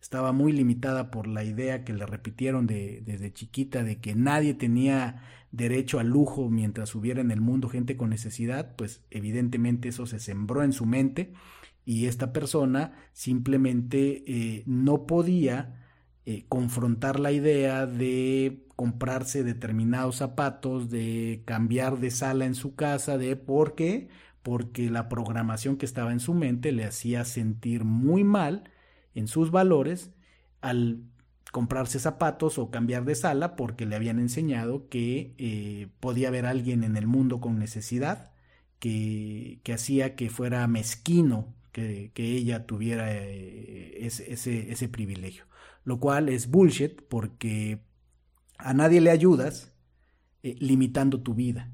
estaba 0.00 0.32
muy 0.32 0.52
limitada 0.52 1.10
por 1.10 1.26
la 1.26 1.44
idea 1.44 1.84
que 1.84 1.92
le 1.92 2.06
repitieron 2.06 2.66
desde 2.66 3.32
chiquita 3.32 3.82
de 3.82 4.00
que 4.00 4.14
nadie 4.14 4.54
tenía 4.54 5.22
derecho 5.52 5.98
al 5.98 6.08
lujo 6.08 6.48
mientras 6.48 6.94
hubiera 6.94 7.20
en 7.20 7.30
el 7.30 7.40
mundo 7.40 7.68
gente 7.68 7.96
con 7.96 8.10
necesidad, 8.10 8.76
pues 8.76 9.02
evidentemente 9.10 9.88
eso 9.88 10.06
se 10.06 10.20
sembró 10.20 10.62
en 10.62 10.72
su 10.72 10.86
mente 10.86 11.32
y 11.84 12.06
esta 12.06 12.32
persona 12.32 12.92
simplemente 13.12 14.22
eh, 14.26 14.62
no 14.66 15.06
podía 15.06 15.80
eh, 16.24 16.44
confrontar 16.48 17.18
la 17.18 17.32
idea 17.32 17.86
de 17.86 18.66
comprarse 18.76 19.42
determinados 19.42 20.16
zapatos, 20.16 20.88
de 20.88 21.42
cambiar 21.44 21.98
de 21.98 22.10
sala 22.10 22.46
en 22.46 22.54
su 22.54 22.74
casa, 22.74 23.18
de 23.18 23.36
por 23.36 23.74
qué, 23.74 24.08
porque 24.42 24.90
la 24.90 25.08
programación 25.08 25.76
que 25.76 25.86
estaba 25.86 26.12
en 26.12 26.20
su 26.20 26.34
mente 26.34 26.72
le 26.72 26.84
hacía 26.84 27.24
sentir 27.24 27.84
muy 27.84 28.24
mal 28.24 28.70
en 29.14 29.28
sus 29.28 29.50
valores 29.50 30.10
al 30.60 31.02
comprarse 31.52 31.98
zapatos 31.98 32.58
o 32.58 32.70
cambiar 32.70 33.04
de 33.04 33.14
sala 33.14 33.56
porque 33.56 33.86
le 33.86 33.96
habían 33.96 34.18
enseñado 34.18 34.88
que 34.88 35.34
eh, 35.38 35.88
podía 36.00 36.28
haber 36.28 36.46
alguien 36.46 36.84
en 36.84 36.96
el 36.96 37.06
mundo 37.06 37.40
con 37.40 37.58
necesidad 37.58 38.32
que, 38.78 39.60
que 39.64 39.72
hacía 39.72 40.16
que 40.16 40.30
fuera 40.30 40.66
mezquino 40.68 41.54
que, 41.72 42.10
que 42.14 42.32
ella 42.36 42.66
tuviera 42.66 43.12
eh, 43.12 44.06
ese, 44.06 44.72
ese, 44.72 44.88
privilegio. 44.88 45.44
Lo 45.84 46.00
cual 46.00 46.28
es 46.28 46.48
bullshit 46.48 47.02
porque 47.02 47.82
A 48.58 48.74
nadie 48.74 49.00
le 49.00 49.10
ayudas 49.10 49.72
eh, 50.42 50.56
limitando 50.60 51.22
tu 51.22 51.34
vida. 51.34 51.70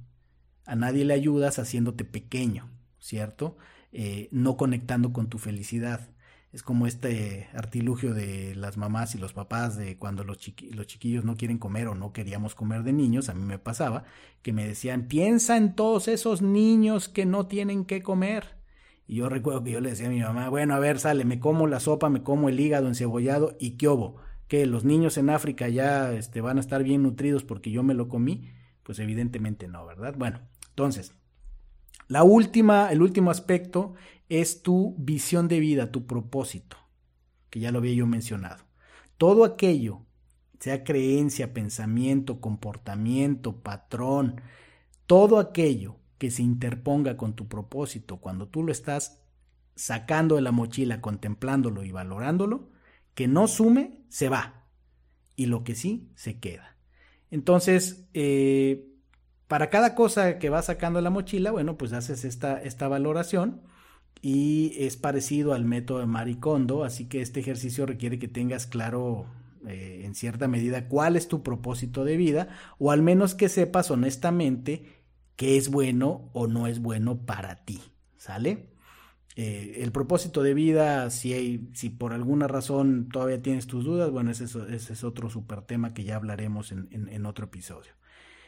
A 0.67 0.77
nadie 0.77 1.05
le 1.05 1.15
ayudas 1.15 1.59
haciéndote 1.59 2.05
pequeño, 2.05 2.69
¿cierto? 2.99 3.57
Eh, 3.93 4.29
no 4.33 4.57
conectando 4.57 5.13
con 5.13 5.29
tu 5.29 5.39
felicidad. 5.39 6.11
Es 6.53 6.63
como 6.63 6.87
este 6.87 7.49
artilugio 7.55 8.15
de 8.15 8.55
las 8.55 8.77
mamás 8.77 9.15
y 9.15 9.19
los 9.19 9.33
papás 9.33 9.77
de 9.77 9.99
cuando 9.99 10.25
los, 10.25 10.39
los 10.73 10.87
chiquillos 10.87 11.25
no 11.25 11.37
quieren 11.37 11.59
comer 11.59 11.89
o 11.89 11.95
no 11.95 12.13
queríamos 12.13 12.55
comer 12.55 12.83
de 12.83 12.93
niños, 12.93 13.29
a 13.29 13.35
mí 13.35 13.43
me 13.43 13.59
pasaba, 13.59 14.05
que 14.43 14.53
me 14.53 14.67
decían, 14.67 15.07
piensa 15.07 15.57
en 15.57 15.75
todos 15.75 16.09
esos 16.09 16.43
niños 16.43 17.09
que 17.09 17.27
no 17.27 17.47
tienen 17.47 17.85
que 17.85 18.03
comer. 18.03 18.57
Y 19.07 19.17
yo 19.17 19.29
recuerdo 19.29 19.63
que 19.63 19.71
yo 19.73 19.81
le 19.81 19.91
decía 19.91 20.07
a 20.07 20.11
mi 20.11 20.21
mamá, 20.21 20.49
bueno, 20.49 20.75
a 20.75 20.79
ver, 20.79 20.99
sale, 20.99 21.25
me 21.25 21.39
como 21.39 21.67
la 21.67 21.81
sopa, 21.81 22.09
me 22.09 22.23
como 22.23 22.49
el 22.49 22.59
hígado 22.59 22.89
encebollado 22.89 23.57
y 23.61 23.73
qué 23.73 23.89
obo, 23.89 24.17
que 24.49 24.67
los 24.67 24.85
niños 24.85 25.17
en 25.19 25.31
África 25.31 25.69
ya 25.69 26.13
este, 26.13 26.41
van 26.41 26.57
a 26.57 26.61
estar 26.61 26.83
bien 26.83 27.03
nutridos 27.03 27.45
porque 27.45 27.71
yo 27.71 27.83
me 27.83 27.95
lo 27.95 28.09
comí, 28.09 28.51
pues 28.83 28.99
evidentemente 28.99 29.69
no, 29.69 29.85
¿verdad? 29.87 30.15
Bueno, 30.17 30.41
entonces, 30.77 31.15
la 32.07 32.23
última, 32.23 32.93
el 32.93 33.01
último 33.01 33.31
aspecto 33.31 33.95
es 34.29 34.61
tu 34.61 34.95
visión 34.99 35.49
de 35.49 35.59
vida, 35.59 35.91
tu 35.91 36.07
propósito, 36.07 36.77
que 37.49 37.61
ya 37.61 37.73
lo 37.73 37.79
había 37.79 37.95
yo 37.95 38.07
mencionado. 38.07 38.63
Todo 39.17 39.47
aquello, 39.47 40.05
sea 40.61 40.85
creencia, 40.85 41.55
pensamiento, 41.55 42.43
comportamiento, 42.43 43.63
patrón, 43.63 44.43
todo 45.07 45.39
aquello 45.39 45.97
que 46.19 46.31
se 46.31 46.43
interponga 46.43 47.17
con 47.17 47.35
tu 47.35 47.49
propósito 47.49 48.19
cuando 48.19 48.49
tú 48.49 48.63
lo 48.63 48.71
estás 48.71 49.23
sacando 49.77 50.35
de 50.35 50.43
la 50.43 50.53
mochila, 50.53 51.01
contemplándolo 51.01 51.85
y 51.85 51.91
valorándolo, 51.91 52.69
que 53.15 53.29
no 53.29 53.49
sume, 53.49 54.03
se 54.11 54.29
va. 54.29 54.67
Y 55.37 55.47
lo 55.47 55.65
que 55.65 55.75
sí, 55.75 56.11
se 56.17 56.39
queda. 56.39 56.77
Entonces, 57.31 58.11
eh, 58.13 58.93
para 59.49 59.71
cada 59.71 59.95
cosa 59.95 60.39
que 60.39 60.51
vas 60.51 60.67
sacando 60.67 60.99
de 60.99 61.05
la 61.05 61.11
mochila, 61.11 61.51
bueno, 61.51 61.77
pues 61.77 61.93
haces 61.93 62.25
esta, 62.25 62.89
valoración 62.89 63.63
y 64.23 64.75
es 64.79 64.97
parecido 64.97 65.55
al 65.55 65.65
método 65.65 66.01
de 66.01 66.07
Maricondo, 66.07 66.85
así 66.85 67.07
que 67.07 67.23
este 67.23 67.41
ejercicio 67.41 67.87
requiere 67.87 68.19
que 68.19 68.29
tengas 68.29 68.67
claro 68.67 69.27
eh, 69.67 70.03
en 70.05 70.15
cierta 70.15 70.49
medida 70.49 70.89
cuál 70.89 71.17
es 71.17 71.29
tu 71.29 71.43
propósito 71.43 72.05
de 72.05 72.17
vida 72.17 72.49
o 72.79 72.91
al 72.91 73.03
menos 73.03 73.35
que 73.35 73.49
sepas 73.49 73.91
honestamente 73.91 75.05
qué 75.37 75.57
es 75.57 75.71
bueno 75.71 76.31
o 76.33 76.49
no 76.49 76.67
es 76.67 76.81
bueno 76.81 77.19
para 77.25 77.65
ti, 77.65 77.81
¿sale? 78.17 78.71
Eh, 79.37 79.83
el 79.83 79.93
propósito 79.93 80.43
de 80.43 80.55
vida, 80.55 81.11
si, 81.11 81.35
hay, 81.35 81.69
si 81.75 81.91
por 81.91 82.15
alguna 82.15 82.49
razón 82.49 83.11
todavía 83.11 83.43
tienes 83.43 83.67
tus 83.67 83.85
dudas, 83.85 84.11
bueno, 84.11 84.31
ese 84.31 84.45
es, 84.45 85.05
otro 85.05 85.29
super 85.29 85.61
tema 85.61 85.93
que 85.93 86.05
ya 86.05 86.17
hablaremos 86.17 86.73
en 86.73 87.27
otro 87.27 87.45
episodio. 87.45 87.93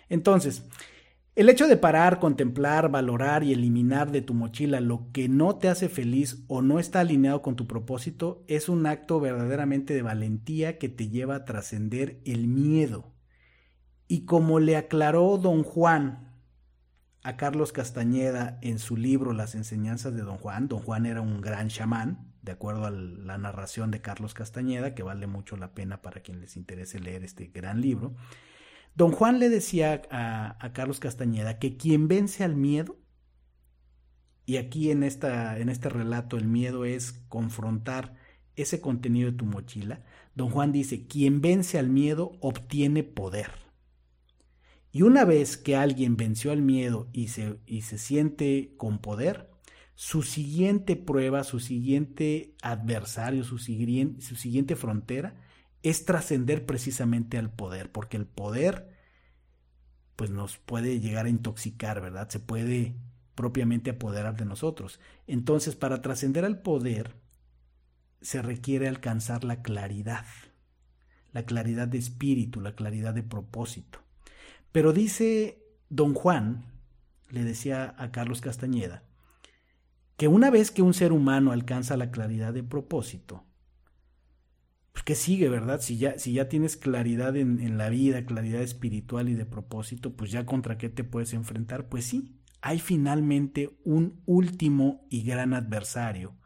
Entonces, 0.09 0.65
el 1.39 1.49
hecho 1.49 1.69
de 1.69 1.77
parar, 1.77 2.19
contemplar, 2.19 2.91
valorar 2.91 3.45
y 3.45 3.53
eliminar 3.53 4.11
de 4.11 4.23
tu 4.23 4.35
mochila 4.35 4.81
lo 4.81 5.13
que 5.13 5.29
no 5.29 5.57
te 5.57 5.69
hace 5.69 5.89
feliz 5.89 6.45
o 6.49 6.63
no 6.63 6.81
está 6.81 6.99
alineado 6.99 7.43
con 7.43 7.55
tu 7.55 7.69
propósito 7.69 8.45
es 8.49 8.69
un 8.69 8.87
acto 8.87 9.21
verdaderamente 9.21 9.95
de 9.95 10.03
valentía 10.03 10.79
que 10.79 10.89
te 10.89 11.09
lleva 11.09 11.37
a 11.37 11.45
trascender 11.45 12.21
el 12.25 12.49
miedo. 12.49 13.15
Y 14.09 14.25
como 14.25 14.59
le 14.59 14.77
aclaró 14.77 15.39
don 15.39 15.63
Juan 15.63 16.29
a 17.23 17.37
Carlos 17.37 17.73
Castañeda 17.73 18.59
en 18.63 18.79
su 18.79 18.97
libro 18.97 19.33
Las 19.33 19.55
enseñanzas 19.55 20.15
de 20.15 20.23
don 20.23 20.39
Juan, 20.39 20.67
don 20.67 20.81
Juan 20.81 21.07
era 21.07 21.21
un 21.21 21.41
gran 21.41 21.69
chamán, 21.69 22.33
de 22.43 22.53
acuerdo 22.53 22.87
a 22.87 22.91
la 22.91 23.39
narración 23.39 23.91
de 23.91 24.01
Carlos 24.01 24.35
Castañeda, 24.35 24.95
que 24.95 25.03
vale 25.03 25.27
mucho 25.27 25.57
la 25.57 25.75
pena 25.75 26.03
para 26.03 26.21
quien 26.21 26.41
les 26.41 26.57
interese 26.57 26.99
leer 26.99 27.23
este 27.23 27.47
gran 27.47 27.81
libro, 27.81 28.17
Don 28.99 29.13
Juan 29.13 29.39
le 29.39 29.49
decía 29.49 30.03
a, 30.11 30.73
Carlos 30.73 30.99
Castañeda 30.99 31.61
que 31.61 31.77
quien 31.77 32.09
vence 32.09 32.43
al 32.43 32.57
miedo, 32.57 32.99
y 34.45 34.57
aquí 34.57 34.91
en, 34.91 35.05
esta, 35.05 35.57
en 35.61 35.69
este 35.69 35.89
relato 35.89 36.37
el 36.37 36.49
miedo 36.49 36.85
es 36.85 37.13
confrontar 37.29 38.17
ese 38.57 38.81
contenido 38.81 39.31
de 39.31 39.37
tu 39.37 39.45
mochila, 39.45 40.03
don 40.35 40.51
Juan 40.51 40.73
dice, 40.73 41.07
quien 41.07 41.41
vence 41.41 41.79
al 41.79 41.89
miedo 41.91 42.33
obtiene 42.41 43.05
poder. 43.05 43.53
Y 44.91 45.03
una 45.03 45.25
vez 45.25 45.57
que 45.57 45.77
alguien 45.77 46.17
venció 46.17 46.51
al 46.51 46.63
miedo 46.63 47.09
y 47.13 47.29
se, 47.29 47.61
y 47.67 47.83
se 47.83 47.99
siente 47.99 48.75
con 48.79 48.99
poder, 48.99 49.49
su 49.95 50.23
siguiente 50.23 50.97
prueba, 50.97 51.45
su 51.45 51.61
siguiente 51.61 52.57
adversario, 52.63 53.45
su 53.45 53.59
su 53.59 54.35
siguiente 54.35 54.75
frontera 54.75 55.37
es 55.83 56.05
trascender 56.05 56.67
precisamente 56.67 57.39
al 57.39 57.51
poder, 57.51 57.91
porque 57.93 58.17
el 58.17 58.27
poder 58.27 58.97
pues 60.17 60.31
nos 60.31 60.59
puede 60.59 60.99
llegar 60.99 61.27
a 61.27 61.31
intoxicar, 61.31 62.01
¿verdad? 62.01 62.29
Se 62.29 62.41
puede 62.41 62.97
propiamente 63.37 63.91
apoderar 63.91 64.37
de 64.37 64.45
nosotros. 64.45 64.99
Entonces, 65.29 65.77
para 65.77 66.03
trascender 66.03 66.45
al 66.45 66.61
poder, 66.61 67.15
se 68.21 68.43
requiere 68.43 68.89
alcanzar 68.89 69.45
la 69.45 69.63
claridad, 69.63 70.27
la 71.33 71.45
claridad 71.45 71.87
de 71.87 71.99
espíritu, 71.99 72.61
la 72.61 72.75
claridad 72.75 73.15
de 73.15 73.23
propósito. 73.23 74.01
Pero 74.73 74.93
dice 74.93 75.63
don 75.89 76.15
Juan, 76.15 76.65
le 77.31 77.45
decía 77.45 77.95
a 77.97 78.11
Carlos 78.11 78.41
Castañeda, 78.41 79.05
que 80.17 80.27
una 80.27 80.51
vez 80.51 80.73
que 80.73 80.83
un 80.83 80.95
ser 80.95 81.13
humano 81.13 81.53
alcanza 81.53 81.97
la 81.97 82.11
claridad 82.11 82.53
de 82.53 82.65
propósito, 82.65 83.45
pues, 84.99 85.05
¿qué 85.05 85.15
sigue, 85.15 85.49
verdad? 85.49 85.81
Si 85.81 85.97
ya, 85.97 86.19
si 86.19 86.33
ya 86.33 86.49
tienes 86.49 86.77
claridad 86.77 87.37
en, 87.37 87.61
en 87.61 87.79
la 87.79 87.89
vida, 87.89 88.25
claridad 88.25 88.63
espiritual 88.63 89.29
y 89.29 89.35
de 89.35 89.47
propósito, 89.47 90.17
pues 90.17 90.33
ya 90.33 90.45
contra 90.45 90.77
qué 90.77 90.89
te 90.89 91.05
puedes 91.05 91.35
enfrentar. 91.35 91.89
Pues 91.89 92.05
sí, 92.05 92.37
hay 92.63 92.81
finalmente 92.81 93.79
un 93.85 94.21
último 94.27 95.07
y 95.09 95.23
gran 95.23 95.55
adversario, 95.55 96.37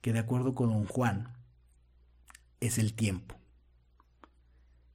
que 0.00 0.12
de 0.12 0.20
acuerdo 0.20 0.54
con 0.54 0.70
don 0.70 0.84
Juan, 0.84 1.34
es 2.60 2.78
el 2.78 2.94
tiempo. 2.94 3.34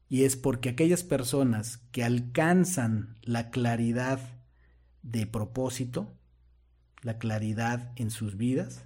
Y 0.07 0.23
es 0.23 0.37
porque 0.37 0.69
aquellas 0.69 1.03
personas 1.03 1.79
que 1.91 2.05
alcanzan 2.05 3.17
la 3.23 3.49
claridad 3.49 4.21
de 5.01 5.27
propósito, 5.27 6.17
la 7.01 7.17
claridad 7.17 7.91
en 7.97 8.09
sus 8.09 8.37
vidas, 8.37 8.85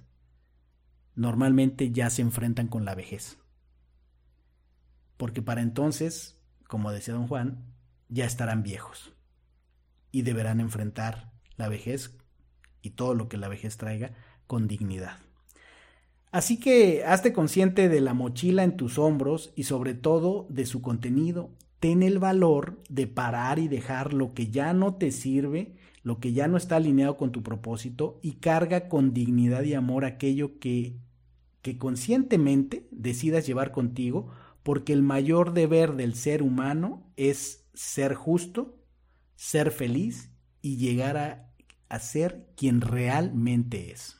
normalmente 1.14 1.92
ya 1.92 2.10
se 2.10 2.22
enfrentan 2.22 2.66
con 2.66 2.84
la 2.84 2.96
vejez 2.96 3.40
porque 5.20 5.42
para 5.42 5.60
entonces, 5.60 6.40
como 6.66 6.92
decía 6.92 7.12
don 7.12 7.28
Juan, 7.28 7.66
ya 8.08 8.24
estarán 8.24 8.62
viejos 8.62 9.12
y 10.10 10.22
deberán 10.22 10.60
enfrentar 10.60 11.30
la 11.58 11.68
vejez 11.68 12.16
y 12.80 12.92
todo 12.92 13.12
lo 13.12 13.28
que 13.28 13.36
la 13.36 13.48
vejez 13.48 13.76
traiga 13.76 14.14
con 14.46 14.66
dignidad. 14.66 15.18
Así 16.32 16.58
que 16.58 17.04
hazte 17.04 17.34
consciente 17.34 17.90
de 17.90 18.00
la 18.00 18.14
mochila 18.14 18.64
en 18.64 18.78
tus 18.78 18.98
hombros 18.98 19.52
y 19.56 19.64
sobre 19.64 19.92
todo 19.92 20.46
de 20.48 20.64
su 20.64 20.80
contenido. 20.80 21.50
Ten 21.80 22.02
el 22.02 22.18
valor 22.18 22.82
de 22.88 23.06
parar 23.06 23.58
y 23.58 23.68
dejar 23.68 24.14
lo 24.14 24.32
que 24.32 24.48
ya 24.48 24.72
no 24.72 24.94
te 24.94 25.10
sirve, 25.10 25.76
lo 26.02 26.18
que 26.18 26.32
ya 26.32 26.48
no 26.48 26.56
está 26.56 26.76
alineado 26.76 27.18
con 27.18 27.30
tu 27.30 27.42
propósito 27.42 28.18
y 28.22 28.36
carga 28.36 28.88
con 28.88 29.12
dignidad 29.12 29.64
y 29.64 29.74
amor 29.74 30.06
aquello 30.06 30.58
que, 30.58 30.96
que 31.60 31.76
conscientemente 31.76 32.88
decidas 32.90 33.46
llevar 33.46 33.70
contigo 33.70 34.30
porque 34.62 34.92
el 34.92 35.02
mayor 35.02 35.52
deber 35.52 35.94
del 35.96 36.14
ser 36.14 36.42
humano 36.42 37.12
es 37.16 37.68
ser 37.74 38.14
justo, 38.14 38.78
ser 39.36 39.70
feliz 39.70 40.30
y 40.60 40.76
llegar 40.76 41.16
a, 41.16 41.46
ser 41.98 42.46
quien 42.56 42.80
realmente 42.80 43.90
es. 43.90 44.16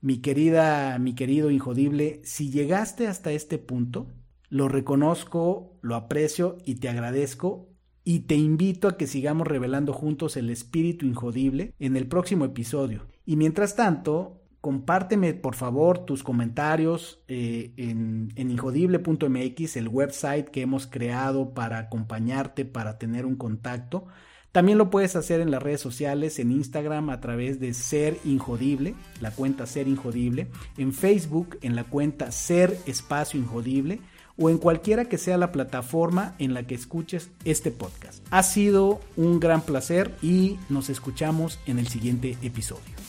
Mi 0.00 0.18
querida, 0.18 0.98
mi 0.98 1.14
querido 1.14 1.50
Injodible, 1.50 2.20
si 2.24 2.50
llegaste 2.50 3.08
hasta 3.08 3.32
este 3.32 3.58
punto, 3.58 4.08
lo 4.48 4.68
reconozco, 4.68 5.78
lo 5.82 5.96
aprecio 5.96 6.58
y 6.64 6.76
te 6.76 6.88
agradezco 6.88 7.68
y 8.04 8.20
te 8.20 8.36
invito 8.36 8.88
a 8.88 8.96
que 8.96 9.06
sigamos 9.06 9.46
revelando 9.46 9.92
juntos 9.92 10.36
el 10.36 10.50
espíritu 10.50 11.06
injodible 11.06 11.74
en 11.78 11.96
el 11.96 12.06
próximo 12.06 12.44
episodio. 12.44 13.06
Y 13.26 13.36
mientras 13.36 13.76
tanto, 13.76 14.39
compárteme 14.60 15.32
por 15.34 15.54
favor 15.54 16.04
tus 16.04 16.22
comentarios 16.22 17.22
eh, 17.28 17.72
en, 17.76 18.32
en 18.36 18.50
injodible.mx, 18.50 19.76
el 19.76 19.88
website 19.88 20.48
que 20.48 20.62
hemos 20.62 20.86
creado 20.86 21.54
para 21.54 21.78
acompañarte, 21.78 22.64
para 22.64 22.98
tener 22.98 23.26
un 23.26 23.36
contacto. 23.36 24.06
También 24.52 24.78
lo 24.78 24.90
puedes 24.90 25.14
hacer 25.14 25.40
en 25.40 25.52
las 25.52 25.62
redes 25.62 25.80
sociales, 25.80 26.40
en 26.40 26.50
Instagram 26.50 27.10
a 27.10 27.20
través 27.20 27.60
de 27.60 27.72
Ser 27.72 28.18
Injodible, 28.24 28.94
la 29.20 29.30
cuenta 29.30 29.64
Ser 29.64 29.86
Injodible, 29.86 30.48
en 30.76 30.92
Facebook 30.92 31.58
en 31.62 31.76
la 31.76 31.84
cuenta 31.84 32.32
Ser 32.32 32.76
Espacio 32.86 33.38
Injodible 33.38 34.00
o 34.36 34.50
en 34.50 34.58
cualquiera 34.58 35.04
que 35.04 35.18
sea 35.18 35.36
la 35.36 35.52
plataforma 35.52 36.34
en 36.38 36.54
la 36.54 36.66
que 36.66 36.74
escuches 36.74 37.30
este 37.44 37.70
podcast. 37.70 38.26
Ha 38.30 38.42
sido 38.42 39.00
un 39.16 39.38
gran 39.38 39.60
placer 39.62 40.12
y 40.20 40.58
nos 40.68 40.88
escuchamos 40.88 41.60
en 41.66 41.78
el 41.78 41.86
siguiente 41.86 42.36
episodio. 42.42 42.99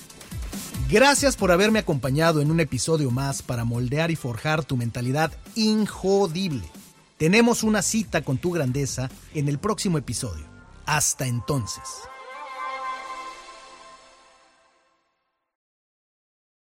Gracias 0.91 1.37
por 1.37 1.53
haberme 1.53 1.79
acompañado 1.79 2.41
en 2.41 2.51
un 2.51 2.59
episodio 2.59 3.11
más 3.11 3.41
para 3.41 3.63
moldear 3.63 4.11
y 4.11 4.17
forjar 4.17 4.65
tu 4.65 4.75
mentalidad 4.75 5.31
injodible. 5.55 6.69
Tenemos 7.17 7.63
una 7.63 7.81
cita 7.81 8.23
con 8.23 8.37
tu 8.37 8.51
grandeza 8.51 9.09
en 9.33 9.47
el 9.47 9.57
próximo 9.57 9.97
episodio. 9.97 10.43
Hasta 10.85 11.27
entonces. 11.27 11.83